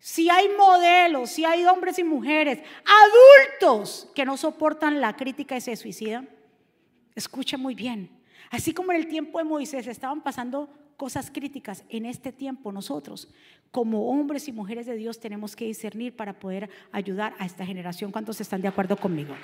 [0.00, 2.60] Si hay modelos, si hay hombres y mujeres,
[3.60, 6.28] adultos que no soportan la crítica y se suicidan,
[7.14, 8.10] escuche muy bien.
[8.50, 10.68] Así como en el tiempo de Moisés estaban pasando
[11.00, 13.26] cosas críticas, en este tiempo nosotros,
[13.70, 18.12] como hombres y mujeres de Dios, tenemos que discernir para poder ayudar a esta generación.
[18.12, 19.34] ¿Cuántos están de acuerdo conmigo?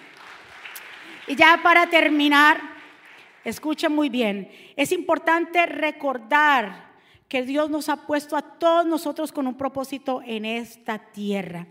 [1.27, 2.61] Y ya para terminar,
[3.43, 6.91] escuchen muy bien, es importante recordar
[7.27, 11.67] que Dios nos ha puesto a todos nosotros con un propósito en esta tierra.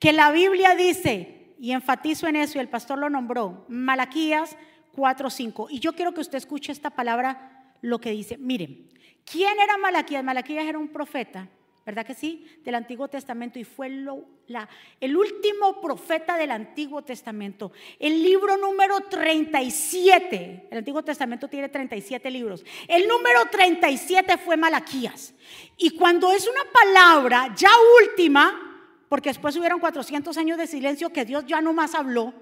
[0.00, 4.56] Que la Biblia dice, y enfatizo en eso, y el pastor lo nombró, Malaquías
[4.96, 5.68] 4:5.
[5.70, 8.38] Y yo quiero que usted escuche esta palabra, lo que dice.
[8.38, 8.88] Miren,
[9.24, 10.22] ¿Quién era Malaquías?
[10.22, 11.48] Malaquías era un profeta,
[11.84, 12.46] ¿verdad que sí?
[12.62, 17.72] Del Antiguo Testamento y fue el último profeta del Antiguo Testamento.
[17.98, 22.64] El libro número 37, el Antiguo Testamento tiene 37 libros.
[22.86, 25.34] El número 37 fue Malaquías.
[25.76, 27.70] Y cuando es una palabra ya
[28.02, 28.60] última,
[29.08, 32.32] porque después hubieron 400 años de silencio que Dios ya no más habló,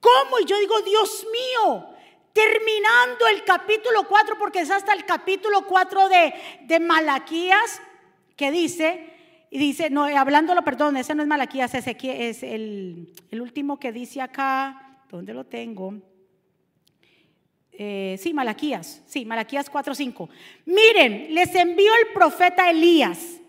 [0.00, 0.38] ¿cómo?
[0.40, 1.93] Y yo digo, Dios mío,
[2.34, 7.80] terminando el capítulo 4, porque es hasta el capítulo 4 de, de Malaquías,
[8.36, 9.14] que dice,
[9.50, 13.92] y dice, no, hablándolo, perdón, ese no es Malaquías, ese es el, el último que
[13.92, 15.94] dice acá, ¿dónde lo tengo?
[17.70, 20.28] Eh, sí, Malaquías, sí, Malaquías 4:5.
[20.66, 23.40] Miren, les envió el profeta Elías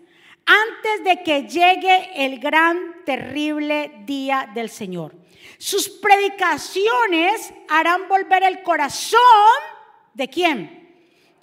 [0.46, 5.14] antes de que llegue el gran, terrible día del Señor.
[5.58, 9.20] Sus predicaciones harán volver el corazón
[10.14, 10.94] de quién?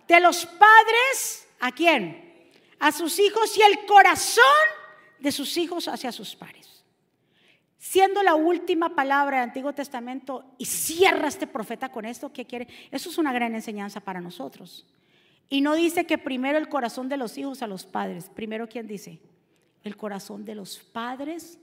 [0.07, 2.33] De los padres a quién?
[2.79, 4.43] A sus hijos y el corazón
[5.19, 6.83] de sus hijos hacia sus padres.
[7.77, 12.67] Siendo la última palabra del Antiguo Testamento y cierra este profeta con esto, ¿qué quiere?
[12.91, 14.85] Eso es una gran enseñanza para nosotros.
[15.49, 18.29] Y no dice que primero el corazón de los hijos a los padres.
[18.33, 19.19] Primero, ¿quién dice?
[19.83, 21.59] El corazón de los padres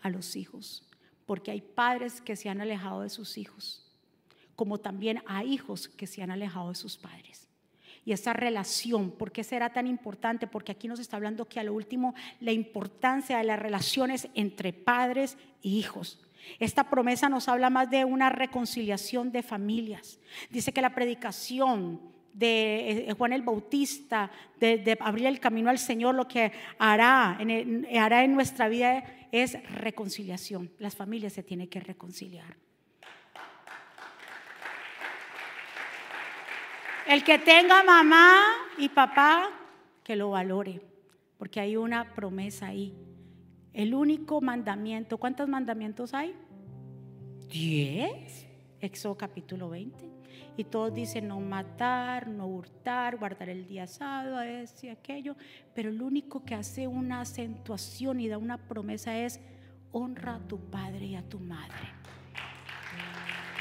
[0.00, 0.86] a los hijos
[1.26, 3.84] porque hay padres que se han alejado de sus hijos,
[4.56, 7.48] como también hay hijos que se han alejado de sus padres.
[8.04, 10.46] Y esa relación, ¿por qué será tan importante?
[10.46, 14.74] Porque aquí nos está hablando que a lo último la importancia de las relaciones entre
[14.74, 16.20] padres e hijos.
[16.58, 20.20] Esta promesa nos habla más de una reconciliación de familias.
[20.50, 21.98] Dice que la predicación
[22.34, 27.86] de eh, Juan el Bautista, de, abrir el camino al Señor, lo que hará en,
[27.96, 30.70] hará en nuestra vida es reconciliación.
[30.78, 32.56] Las familias se tienen que reconciliar.
[37.06, 38.40] El que tenga mamá
[38.78, 39.50] y papá,
[40.02, 40.80] que lo valore,
[41.38, 42.94] porque hay una promesa ahí.
[43.72, 46.34] El único mandamiento, ¿cuántos mandamientos hay?
[47.48, 48.46] Diez.
[48.80, 50.23] Éxodo capítulo 20.
[50.56, 55.36] Y todos dicen no matar, no hurtar, guardar el día sábado, ese y aquello.
[55.74, 59.40] Pero el único que hace una acentuación y da una promesa es
[59.90, 61.88] honra a tu padre y a tu madre.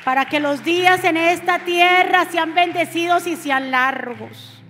[0.06, 4.64] Para que los días en esta tierra sean bendecidos y sean largos.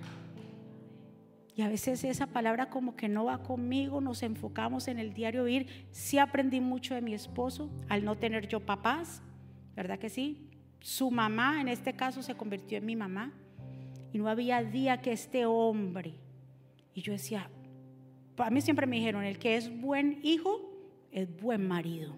[1.55, 5.43] Y a veces esa palabra como que no va conmigo, nos enfocamos en el diario
[5.43, 5.87] vivir.
[5.91, 9.21] Sí aprendí mucho de mi esposo al no tener yo papás,
[9.75, 10.52] ¿verdad que sí?
[10.83, 13.31] Su mamá, en este caso, se convirtió en mi mamá.
[14.11, 16.13] Y no había día que este hombre.
[16.93, 17.49] Y yo decía,
[18.37, 20.59] a mí siempre me dijeron, el que es buen hijo
[21.09, 22.17] es buen marido.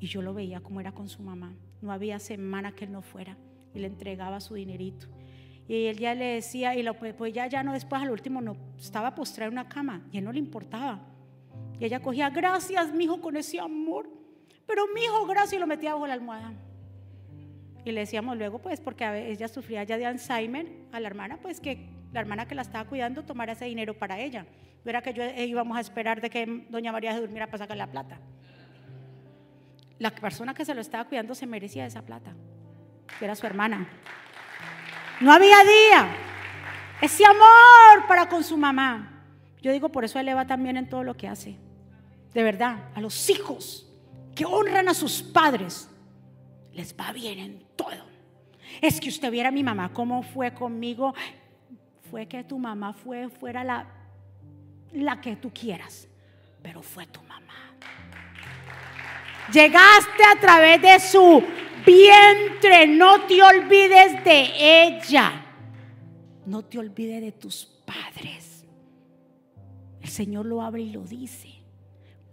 [0.00, 1.54] Y yo lo veía como era con su mamá.
[1.80, 3.36] No había semana que él no fuera.
[3.72, 5.06] Y le entregaba su dinerito.
[5.68, 8.56] Y él ya le decía, y lo, pues ya, ya no, después al último no,
[8.76, 10.04] estaba postrado en una cama.
[10.10, 11.00] Y él no le importaba.
[11.78, 14.10] Y ella cogía, gracias, mi hijo, con ese amor.
[14.66, 16.52] Pero mi hijo, gracias, y lo metía bajo la almohada.
[17.84, 21.60] Y le decíamos luego, pues, porque ella sufría ya de Alzheimer, a la hermana, pues
[21.60, 24.46] que la hermana que la estaba cuidando tomara ese dinero para ella.
[24.84, 27.58] No era que yo eh, íbamos a esperar de que doña María se durmiera para
[27.58, 28.18] sacar la plata.
[29.98, 32.34] La persona que se lo estaba cuidando se merecía esa plata,
[33.18, 33.86] que era su hermana.
[35.20, 36.08] No había día.
[37.00, 39.22] Ese amor para con su mamá.
[39.60, 41.58] Yo digo, por eso él le va también en todo lo que hace.
[42.32, 43.88] de verdad, a los hijos
[44.34, 45.88] que honran a sus padres,
[46.74, 48.04] les va bien en todo.
[48.80, 51.14] Es que usted viera a mi mamá cómo fue conmigo,
[52.10, 53.86] fue que tu mamá fue fuera la
[54.94, 56.08] la que tú quieras,
[56.62, 57.74] pero fue tu mamá.
[59.52, 61.42] Llegaste a través de su
[61.84, 65.40] vientre, no te olvides de ella.
[66.46, 68.64] No te olvides de tus padres.
[70.00, 71.53] El Señor lo abre y lo dice.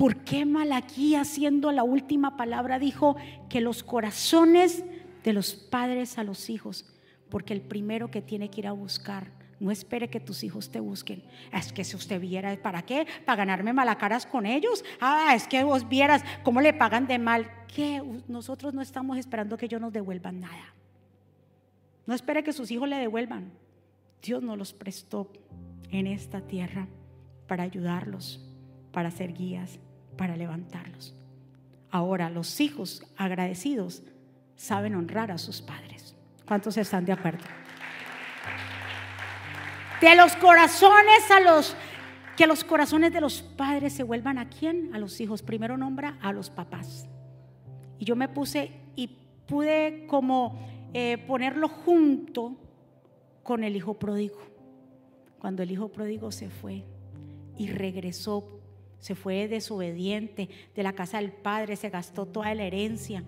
[0.01, 3.17] ¿Por qué Malaquía, siendo la última palabra, dijo
[3.49, 4.83] que los corazones
[5.23, 6.91] de los padres a los hijos?
[7.29, 9.27] Porque el primero que tiene que ir a buscar,
[9.59, 11.21] no espere que tus hijos te busquen.
[11.53, 13.05] Es que si usted viera, ¿para qué?
[13.27, 14.83] ¿Para ganarme malacaras con ellos?
[14.99, 17.47] Ah, es que vos vieras cómo le pagan de mal.
[17.67, 20.73] Que nosotros no estamos esperando que ellos nos devuelvan nada.
[22.07, 23.51] No espere que sus hijos le devuelvan.
[24.23, 25.31] Dios nos los prestó
[25.91, 26.87] en esta tierra
[27.45, 28.43] para ayudarlos,
[28.91, 29.79] para ser guías,
[30.21, 31.15] para levantarlos.
[31.89, 34.03] Ahora, los hijos agradecidos
[34.55, 36.15] saben honrar a sus padres.
[36.45, 37.43] ¿Cuántos están de acuerdo?
[39.99, 41.75] De los corazones a los
[42.37, 44.93] que los corazones de los padres se vuelvan a quién?
[44.93, 45.41] A los hijos.
[45.41, 47.07] Primero nombra a los papás.
[47.97, 49.07] Y yo me puse y
[49.47, 52.57] pude como eh, ponerlo junto
[53.41, 54.37] con el hijo pródigo.
[55.39, 56.83] Cuando el hijo pródigo se fue
[57.57, 58.60] y regresó
[59.01, 63.23] se fue desobediente de la casa del padre, se gastó toda la herencia.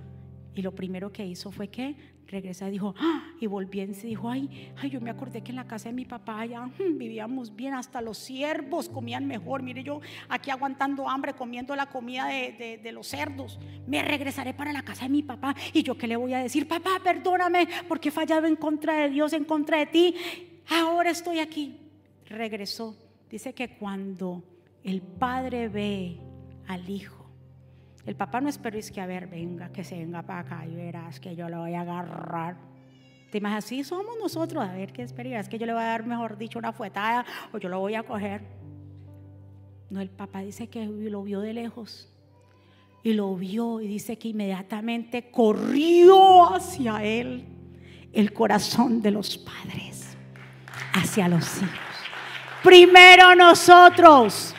[0.55, 1.95] Y lo primero que hizo fue que
[2.27, 3.23] regresó y dijo, ¡Ah!
[3.39, 5.95] y volvió y se dijo, ay, ay, yo me acordé que en la casa de
[5.95, 9.63] mi papá ya hmm, vivíamos bien, hasta los siervos comían mejor.
[9.63, 13.59] Mire, yo aquí aguantando hambre, comiendo la comida de, de los cerdos.
[13.87, 15.55] Me regresaré para la casa de mi papá.
[15.73, 19.09] Y yo qué le voy a decir, papá, perdóname porque he fallado en contra de
[19.09, 20.15] Dios, en contra de ti.
[20.69, 21.79] Ahora estoy aquí.
[22.27, 22.95] Regresó.
[23.29, 24.43] Dice que cuando
[24.83, 26.19] el padre ve
[26.67, 27.23] al hijo.
[28.05, 30.75] El papá no espera es que a ver, venga, que se venga para acá y
[30.75, 32.57] verás que yo lo voy a agarrar.
[33.31, 33.41] ¿Te?
[33.45, 36.59] Así somos nosotros, a ver qué esperas, que yo le voy a dar, mejor dicho,
[36.59, 38.41] una fuetada o yo lo voy a coger.
[39.89, 42.09] No, el papá dice que lo vio de lejos
[43.03, 47.45] y lo vio y dice que inmediatamente corrió hacia él
[48.11, 50.15] el corazón de los padres,
[50.93, 51.79] hacia los hijos.
[52.63, 54.55] Primero nosotros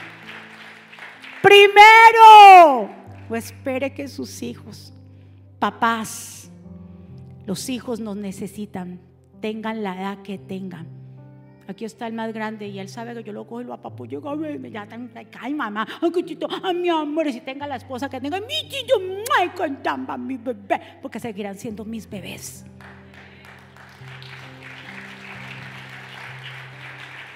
[1.45, 2.89] Primero,
[3.29, 4.95] o espere que sus hijos,
[5.59, 6.51] papás,
[7.45, 8.99] los hijos nos necesitan,
[9.43, 10.87] tengan la edad que tengan.
[11.69, 14.23] Aquí está el más grande y él sabe que yo lo cojo y lo apapullo.
[14.71, 14.99] Ya está,
[15.39, 18.95] ay, mamá, ay, mi amor, si tenga la esposa que tenga, mi chicho,
[19.39, 22.65] ay, contamba, mi bebé, porque seguirán siendo mis bebés.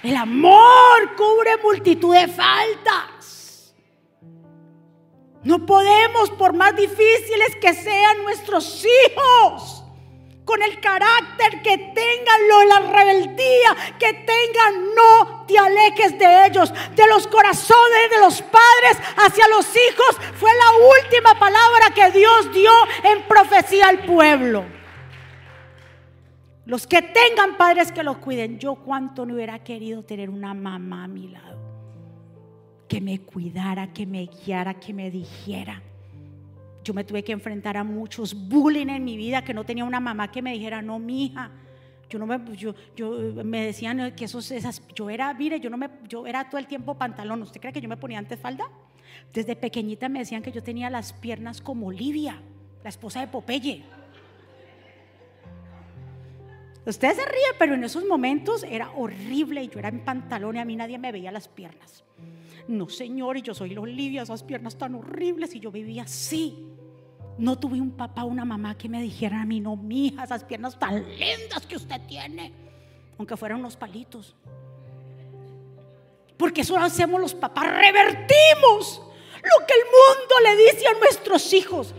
[0.03, 3.18] El amor cubre multitud de faltas.
[5.45, 9.85] No podemos, por más difíciles que sean nuestros hijos,
[10.45, 17.07] con el carácter que tengan, la rebeldía que tengan, no te alejes de ellos, de
[17.07, 20.17] los corazones de los padres hacia los hijos.
[20.37, 22.73] Fue la última palabra que Dios dio
[23.05, 24.65] en profecía al pueblo.
[26.65, 28.59] Los que tengan padres que los cuiden.
[28.59, 31.68] Yo cuánto no hubiera querido tener una mamá a mi lado
[32.89, 35.83] que me cuidara, que me guiara, que me dijera.
[36.83, 40.01] Yo me tuve que enfrentar a muchos bullying en mi vida, que no tenía una
[40.01, 41.51] mamá que me dijera, no, mi hija.
[42.09, 45.77] Yo no me, yo, yo, me decían que esos, esas, yo era, mire, yo no
[45.77, 47.43] me, yo era todo el tiempo pantalón.
[47.43, 48.67] ¿Usted cree que yo me ponía antes falda?
[49.35, 52.41] Desde pequeñita me decían que yo tenía las piernas como Olivia,
[52.83, 53.85] la esposa de Popeye.
[56.87, 60.61] Usted se ríe, pero en esos momentos era horrible y yo era en pantalón y
[60.61, 62.03] a mí nadie me veía las piernas.
[62.69, 66.69] No, Señor, y yo soy Olivia, esas piernas tan horribles y yo vivía así.
[67.39, 70.45] No tuve un papá o una mamá que me dijera a mí, no, mija, esas
[70.45, 72.53] piernas tan lindas que usted tiene,
[73.17, 74.37] aunque fueran unos palitos.
[76.37, 79.01] Porque eso lo hacemos los papás, revertimos
[79.37, 81.95] lo que el mundo le dice a nuestros hijos.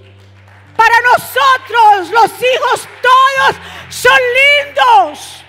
[0.77, 3.55] Para nosotros, los hijos todos
[3.89, 4.19] son
[4.65, 5.43] lindos.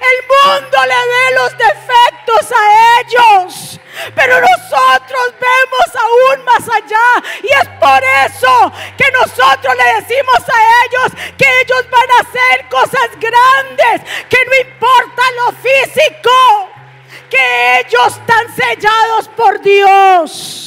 [0.00, 3.80] El mundo le ve los defectos a ellos.
[4.14, 7.22] Pero nosotros vemos aún más allá.
[7.42, 12.68] Y es por eso que nosotros le decimos a ellos que ellos van a hacer
[12.68, 14.02] cosas grandes.
[14.28, 16.70] Que no importa lo físico.
[17.28, 20.59] Que ellos están sellados por Dios.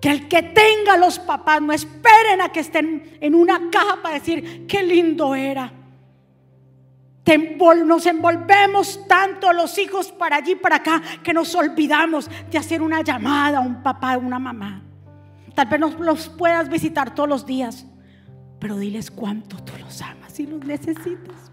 [0.00, 4.14] Que el que tenga los papás no esperen a que estén en una caja para
[4.14, 5.72] decir qué lindo era.
[7.84, 13.02] nos envolvemos tanto los hijos para allí, para acá, que nos olvidamos de hacer una
[13.02, 14.82] llamada a un papá, a una mamá.
[15.54, 17.84] Tal vez no los puedas visitar todos los días,
[18.58, 21.50] pero diles cuánto tú los amas y los necesitas.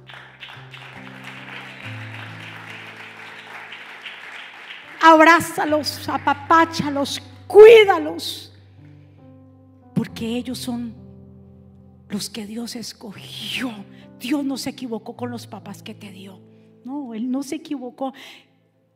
[5.01, 8.53] Abrázalos, apapáchalos, cuídalos,
[9.93, 10.93] porque ellos son
[12.09, 13.71] los que Dios escogió.
[14.19, 16.39] Dios no se equivocó con los papás que te dio.
[16.83, 18.13] No, Él no se equivocó,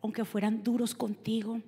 [0.01, 1.59] aunque fueran duros contigo,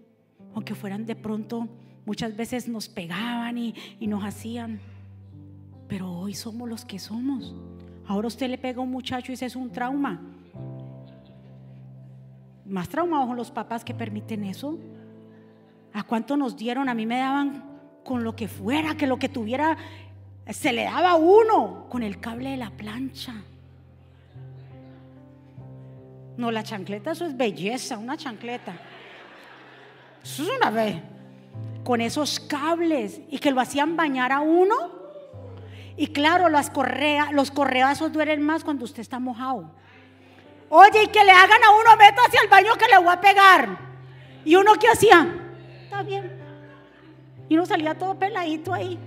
[0.54, 1.68] aunque fueran de pronto,
[2.06, 4.80] muchas veces nos pegaban y, nos hacían.
[5.88, 7.54] Pero hoy somos los que somos.
[8.08, 10.22] Ahora usted le pega a un muchacho y ese es un trauma.
[12.66, 14.78] Más traumados son los papás que permiten eso.
[15.94, 16.90] ¿A cuánto nos dieron?
[16.90, 17.64] A mí me daban
[18.04, 19.78] con lo que fuera, que lo que tuviera
[20.50, 23.34] se le daba a uno con el cable de la plancha.
[26.36, 28.74] No, la chancleta, eso es belleza, una chancleta.
[30.24, 30.98] Eso es una vez.
[31.84, 35.04] Con esos cables y que lo hacían bañar a uno.
[35.96, 36.72] Y claro, las
[37.32, 39.70] los correazos duelen más cuando usted está mojado.
[40.70, 43.22] Oye, y que le hagan a uno, meta hacia el baño que le voy a
[43.22, 43.78] pegar.
[44.44, 45.43] ¿Y uno qué hacía?
[46.02, 46.32] Bien.
[47.50, 48.98] Y uno salía todo peladito ahí.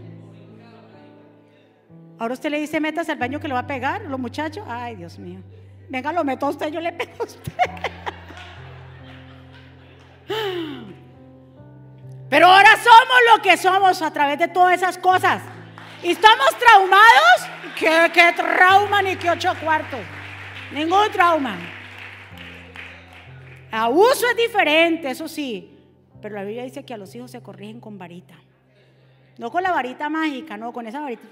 [2.19, 4.65] Ahora usted le dice, metas al baño que le va a pegar, los muchachos.
[4.69, 5.41] Ay, Dios mío.
[5.89, 7.53] Venga, lo meto a usted, yo le pego a usted.
[12.29, 15.41] Pero ahora somos lo que somos a través de todas esas cosas.
[16.03, 17.47] ¿Y estamos traumados?
[17.79, 20.01] ¿Qué, qué trauma ni qué ocho cuartos?
[20.73, 21.57] Ningún trauma.
[23.71, 25.76] Abuso es diferente, eso sí.
[26.21, 28.35] Pero la Biblia dice que a los hijos se corrigen con varita.
[29.39, 31.29] No con la varita mágica, no, con esa varita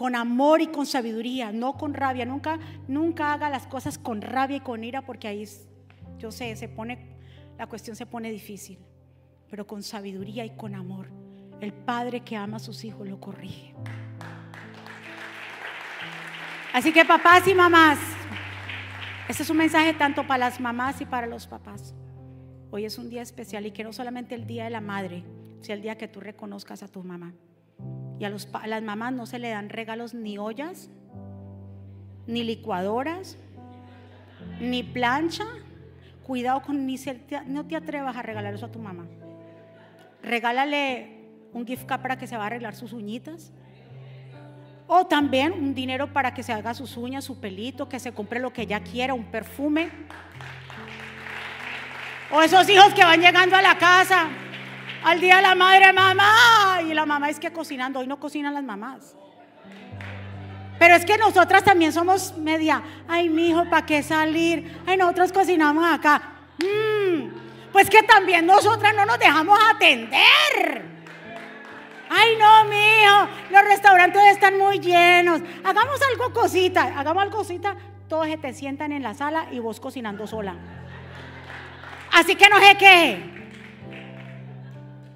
[0.00, 2.24] con amor y con sabiduría, no con rabia.
[2.24, 2.58] Nunca,
[2.88, 5.46] nunca haga las cosas con rabia y con ira porque ahí,
[6.18, 7.18] yo sé, se pone,
[7.58, 8.78] la cuestión se pone difícil.
[9.50, 11.10] Pero con sabiduría y con amor.
[11.60, 13.74] El padre que ama a sus hijos lo corrige.
[16.72, 17.98] Así que papás y mamás,
[19.28, 21.94] este es un mensaje tanto para las mamás y para los papás.
[22.72, 25.24] Hoy es un día especial y que no solamente el día de la madre,
[25.60, 27.34] sea el día que tú reconozcas a tu mamá.
[28.20, 30.88] Y a, las mamás no se le dan regalos ni ollas,
[32.26, 33.36] ni licuadoras,
[34.60, 35.44] ni plancha.
[36.22, 36.96] Cuidado con ni
[37.46, 39.06] no te atrevas a regalar eso a tu mamá.
[40.22, 41.18] Regálale
[41.52, 43.52] un gift card para que se va a arreglar sus uñitas.
[44.86, 48.38] O también un dinero para que se haga sus uñas, su pelito, que se compre
[48.38, 49.88] lo que ella quiera, un perfume.
[52.32, 54.28] O esos hijos que van llegando a la casa
[55.02, 56.80] al día de la madre, mamá.
[56.86, 59.16] Y la mamá es que cocinando, hoy no cocinan las mamás.
[60.78, 64.80] Pero es que nosotras también somos media, ay, mi hijo, ¿para qué salir?
[64.86, 66.22] Ay, nosotros cocinamos acá.
[66.58, 70.90] Mm, pues que también nosotras no nos dejamos atender.
[72.08, 75.42] Ay, no, mijo, los restaurantes están muy llenos.
[75.64, 77.76] Hagamos algo cosita, hagamos algo cosita.
[78.08, 80.56] Todos se te sientan en la sala y vos cocinando sola.
[82.12, 83.30] Así que no sé qué.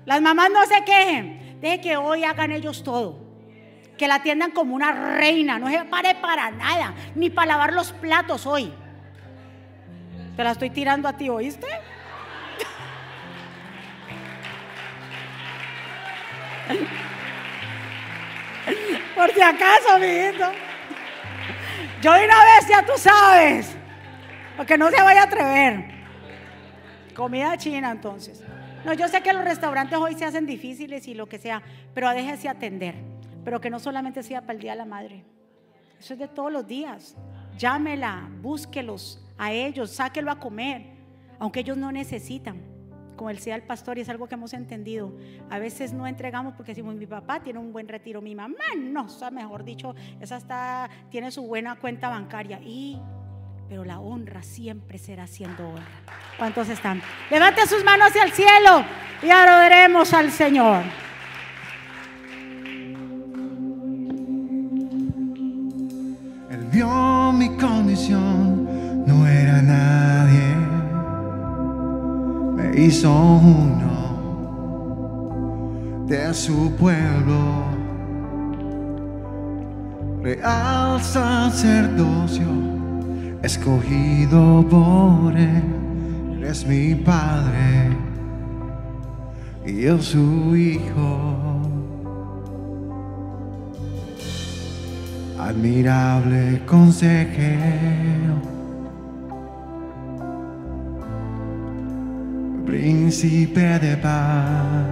[0.05, 1.59] Las mamás no se quejen.
[1.61, 3.19] Deje que hoy hagan ellos todo.
[3.97, 5.59] Que la atiendan como una reina.
[5.59, 6.95] No se pare para nada.
[7.15, 8.73] Ni para lavar los platos hoy.
[10.37, 11.67] Te la estoy tirando a ti, ¿oíste?
[19.15, 20.51] Por si acaso, mijito.
[22.03, 23.77] Yo de una vez ya tú sabes.
[24.57, 25.94] Porque no se vaya a atrever.
[27.15, 28.43] Comida china entonces.
[28.85, 31.63] No, yo sé que los restaurantes hoy se hacen difíciles y lo que sea,
[31.95, 32.97] pero déjese atender.
[33.45, 35.25] Pero que no solamente sea para el Día de la Madre.
[35.99, 37.17] Eso es de todos los días.
[37.57, 40.83] Llámela, búsquelos a ellos, sáquelo a comer,
[41.39, 42.61] aunque ellos no necesitan.
[43.17, 45.13] Como decía el pastor, y es algo que hemos entendido.
[45.49, 49.05] A veces no entregamos porque decimos, mi papá tiene un buen retiro, mi mamá no,
[49.05, 52.61] o sea, mejor dicho, esa está, tiene su buena cuenta bancaria.
[52.61, 53.01] Y
[53.75, 55.83] pero la honra siempre será siendo honra.
[56.39, 57.03] ¿Cuántos están?
[57.29, 58.85] Levante sus manos hacia el cielo
[59.21, 60.85] y adoremos al Señor.
[66.53, 70.55] Él vio mi condición, no era nadie,
[72.55, 74.15] me hizo uno
[76.07, 77.65] de su pueblo,
[80.23, 82.74] real sacerdocio
[83.45, 87.91] escogido por Él, es mi Padre
[89.67, 91.45] y yo su Hijo.
[95.49, 98.41] admirable consejero,
[102.65, 104.87] príncipe de paz.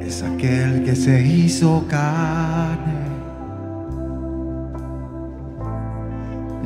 [0.00, 2.87] Es aquel que se hizo carne,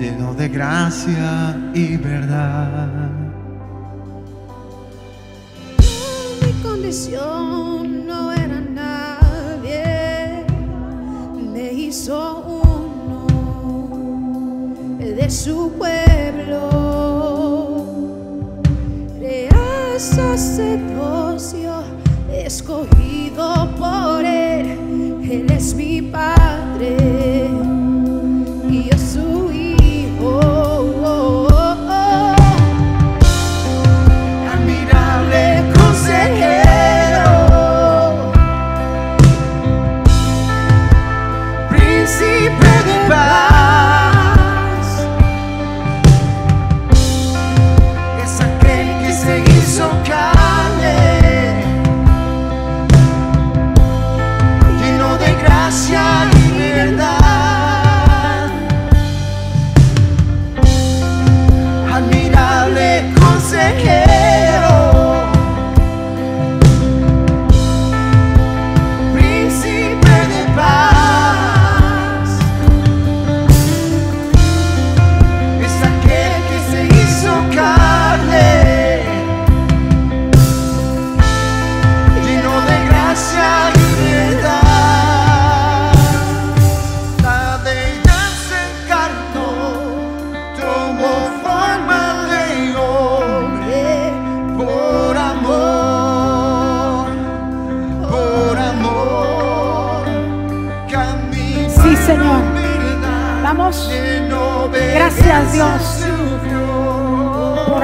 [0.03, 2.89] lleno de gracia y verdad.
[6.45, 10.45] Mi condición no era nadie,
[11.55, 12.17] me hizo
[12.65, 13.27] uno
[14.99, 16.59] de su pueblo.
[19.21, 21.75] Real sacerdocio,
[22.33, 24.67] escogido por él,
[25.31, 26.42] él es mi padre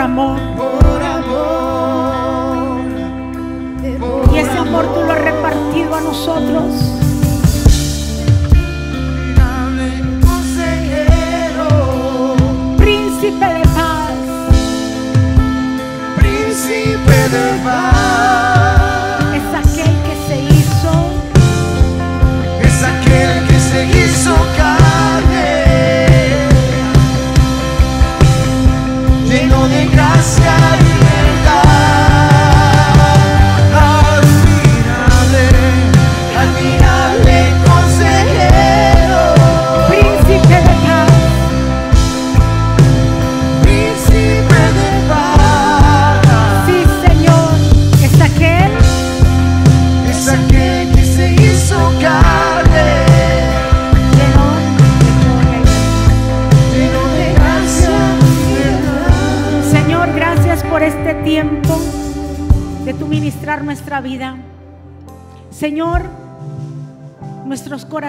[0.09, 0.39] amor.
[0.57, 2.81] por amor.
[4.33, 6.98] Y ese amor tú lo has repartido a nosotros.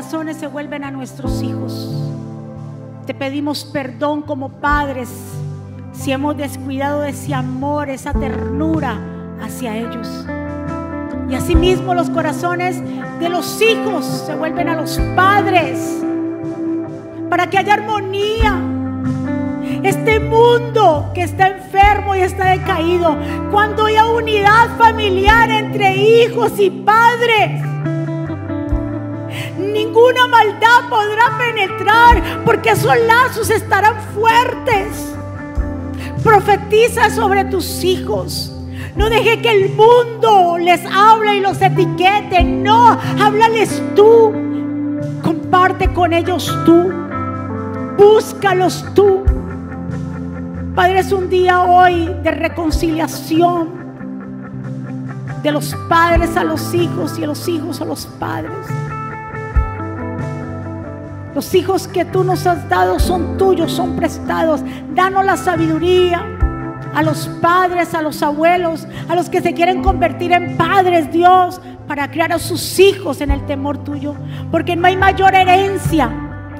[0.10, 1.88] Corazones se vuelven a nuestros hijos.
[3.06, 5.08] Te pedimos perdón como padres
[5.92, 8.98] si hemos descuidado ese amor, esa ternura
[9.40, 10.26] hacia ellos.
[11.30, 12.82] Y asimismo los corazones
[13.20, 16.02] de los hijos se vuelven a los padres
[17.30, 18.60] para que haya armonía,
[19.84, 23.16] este mundo que está enfermo y está decaído,
[23.52, 27.69] cuando haya unidad familiar entre hijos y padres,
[30.00, 35.14] ninguna maldad podrá penetrar porque esos lazos estarán fuertes.
[36.24, 38.54] Profetiza sobre tus hijos.
[38.96, 42.44] No deje que el mundo les hable y los etiquete.
[42.44, 44.34] No, háblales tú.
[45.24, 46.92] Comparte con ellos tú.
[47.98, 49.24] Búscalos tú.
[50.76, 53.80] Padre, es un día hoy de reconciliación
[55.44, 58.68] de los padres a los hijos y de los hijos a los padres.
[61.36, 64.62] Los hijos que tú nos has dado son tuyos, son prestados.
[64.94, 66.26] Danos la sabiduría
[66.94, 71.62] a los padres, a los abuelos, a los que se quieren convertir en padres, Dios,
[71.88, 74.16] para criar a sus hijos en el temor tuyo.
[74.52, 76.10] Porque no hay mayor herencia.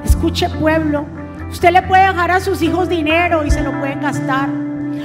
[0.04, 1.06] Escuche pueblo,
[1.50, 4.50] usted le puede dejar a sus hijos dinero y se lo pueden gastar.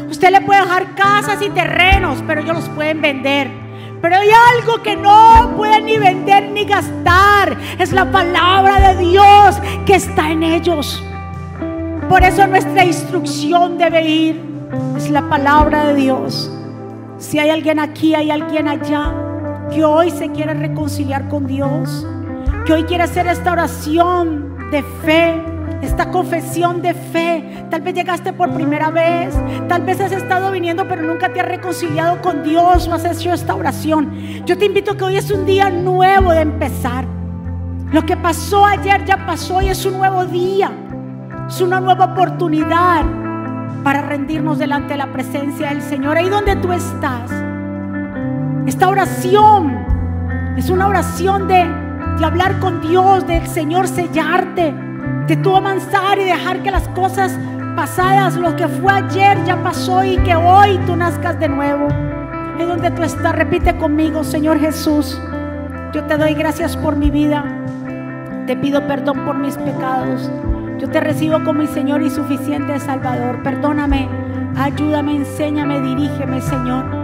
[0.09, 3.64] Usted le puede dejar casas y terrenos, pero ellos los pueden vender.
[4.05, 4.29] Pero hay
[4.59, 7.57] algo que no pueden ni vender ni gastar.
[7.79, 11.03] Es la palabra de Dios que está en ellos.
[12.11, 14.45] Por eso nuestra instrucción debe ir.
[14.95, 16.53] Es la palabra de Dios.
[17.17, 19.11] Si hay alguien aquí, hay alguien allá
[19.73, 22.07] que hoy se quiere reconciliar con Dios,
[22.67, 25.43] que hoy quiere hacer esta oración de fe,
[25.83, 27.67] esta confesión de fe.
[27.71, 29.35] Tal vez llegaste por primera vez,
[29.69, 33.33] tal vez has estado viniendo pero nunca te has reconciliado con Dios o has hecho
[33.33, 34.13] esta oración.
[34.45, 37.05] Yo te invito que hoy es un día nuevo de empezar.
[37.93, 40.71] Lo que pasó ayer ya pasó y es un nuevo día.
[41.49, 43.05] Es una nueva oportunidad
[43.85, 46.17] para rendirnos delante de la presencia del Señor.
[46.17, 47.31] Ahí donde tú estás.
[48.67, 49.77] Esta oración
[50.57, 51.67] es una oración de,
[52.19, 54.75] de hablar con Dios, del Señor sellarte,
[55.27, 57.39] de tú avanzar y dejar que las cosas
[57.75, 61.89] pasadas, lo que fue ayer ya pasó y que hoy tú nazcas de nuevo.
[62.59, 65.21] Ahí donde tú estás, repite conmigo, Señor Jesús,
[65.93, 67.45] yo te doy gracias por mi vida.
[68.47, 70.31] Te pido perdón por mis pecados.
[70.79, 73.43] Yo te recibo como mi Señor y suficiente Salvador.
[73.43, 74.09] Perdóname,
[74.57, 77.04] ayúdame, enséñame, dirígeme, Señor.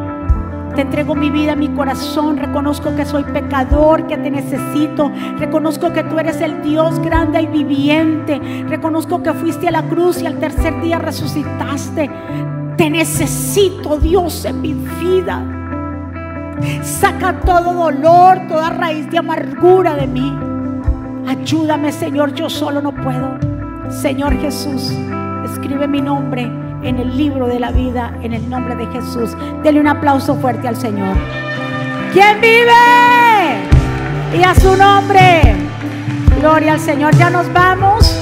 [0.74, 2.36] Te entrego mi vida, mi corazón.
[2.36, 5.10] Reconozco que soy pecador, que te necesito.
[5.38, 8.40] Reconozco que tú eres el Dios grande y viviente.
[8.68, 12.10] Reconozco que fuiste a la cruz y al tercer día resucitaste.
[12.76, 15.44] Te necesito, Dios, en mi vida.
[16.82, 20.32] Saca todo dolor, toda raíz de amargura de mí.
[21.26, 23.38] Ayúdame, Señor, yo solo no puedo.
[23.90, 24.92] Señor Jesús,
[25.44, 29.30] escribe mi nombre en el libro de la vida, en el nombre de Jesús.
[29.62, 31.16] Dele un aplauso fuerte al Señor.
[32.12, 34.38] ¿Quién vive?
[34.38, 35.54] Y a su nombre.
[36.38, 37.14] Gloria al Señor.
[37.16, 38.16] Ya nos vamos.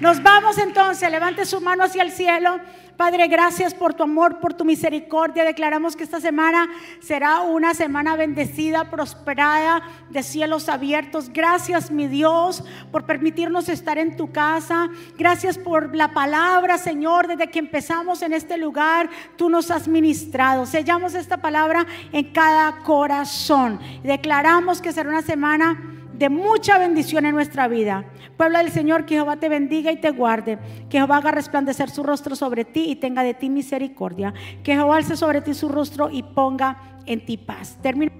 [0.00, 1.10] Nos vamos entonces.
[1.10, 2.58] Levante su mano hacia el cielo.
[3.02, 5.42] Padre, gracias por tu amor, por tu misericordia.
[5.42, 6.68] Declaramos que esta semana
[7.00, 11.28] será una semana bendecida, prosperada, de cielos abiertos.
[11.32, 14.88] Gracias, mi Dios, por permitirnos estar en tu casa.
[15.18, 20.64] Gracias por la palabra, Señor, desde que empezamos en este lugar, tú nos has ministrado.
[20.64, 23.80] Sellamos esta palabra en cada corazón.
[24.04, 28.04] Declaramos que será una semana de mucha bendición en nuestra vida.
[28.36, 30.58] Pueblo del Señor, que Jehová te bendiga y te guarde.
[30.88, 34.32] Que Jehová haga resplandecer su rostro sobre ti y tenga de ti misericordia.
[34.62, 37.78] Que Jehová alce sobre ti su rostro y ponga en ti paz.
[37.82, 38.12] Termino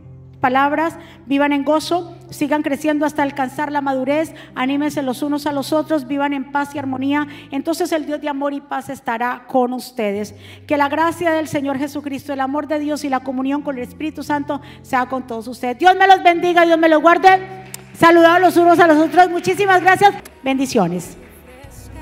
[0.43, 5.73] palabras, vivan en gozo, sigan creciendo hasta alcanzar la madurez, anímense los unos a los
[5.73, 9.73] otros, vivan en paz y armonía, entonces el Dios de amor y paz estará con
[9.73, 10.35] ustedes.
[10.67, 13.85] Que la gracia del Señor Jesucristo, el amor de Dios y la comunión con el
[13.85, 15.79] Espíritu Santo sea con todos ustedes.
[15.79, 17.63] Dios me los bendiga, Dios me los guarde.
[18.03, 19.31] Saludados los unos a los otros.
[19.31, 20.13] Muchísimas gracias.
[20.43, 21.17] Bendiciones.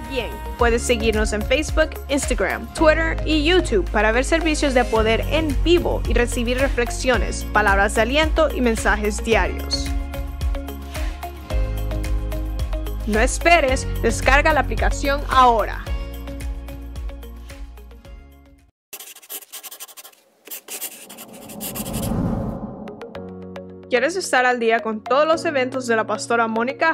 [0.08, 5.54] Bien, puedes seguirnos en Facebook, Instagram, Twitter y YouTube para ver servicios de poder en
[5.62, 9.90] vivo y recibir reflexiones, palabras de aliento y mensajes diarios.
[13.06, 15.84] No esperes, descarga la aplicación ahora.
[23.90, 26.88] ¿Quieres estar al día con todos los eventos de la pastora Mónica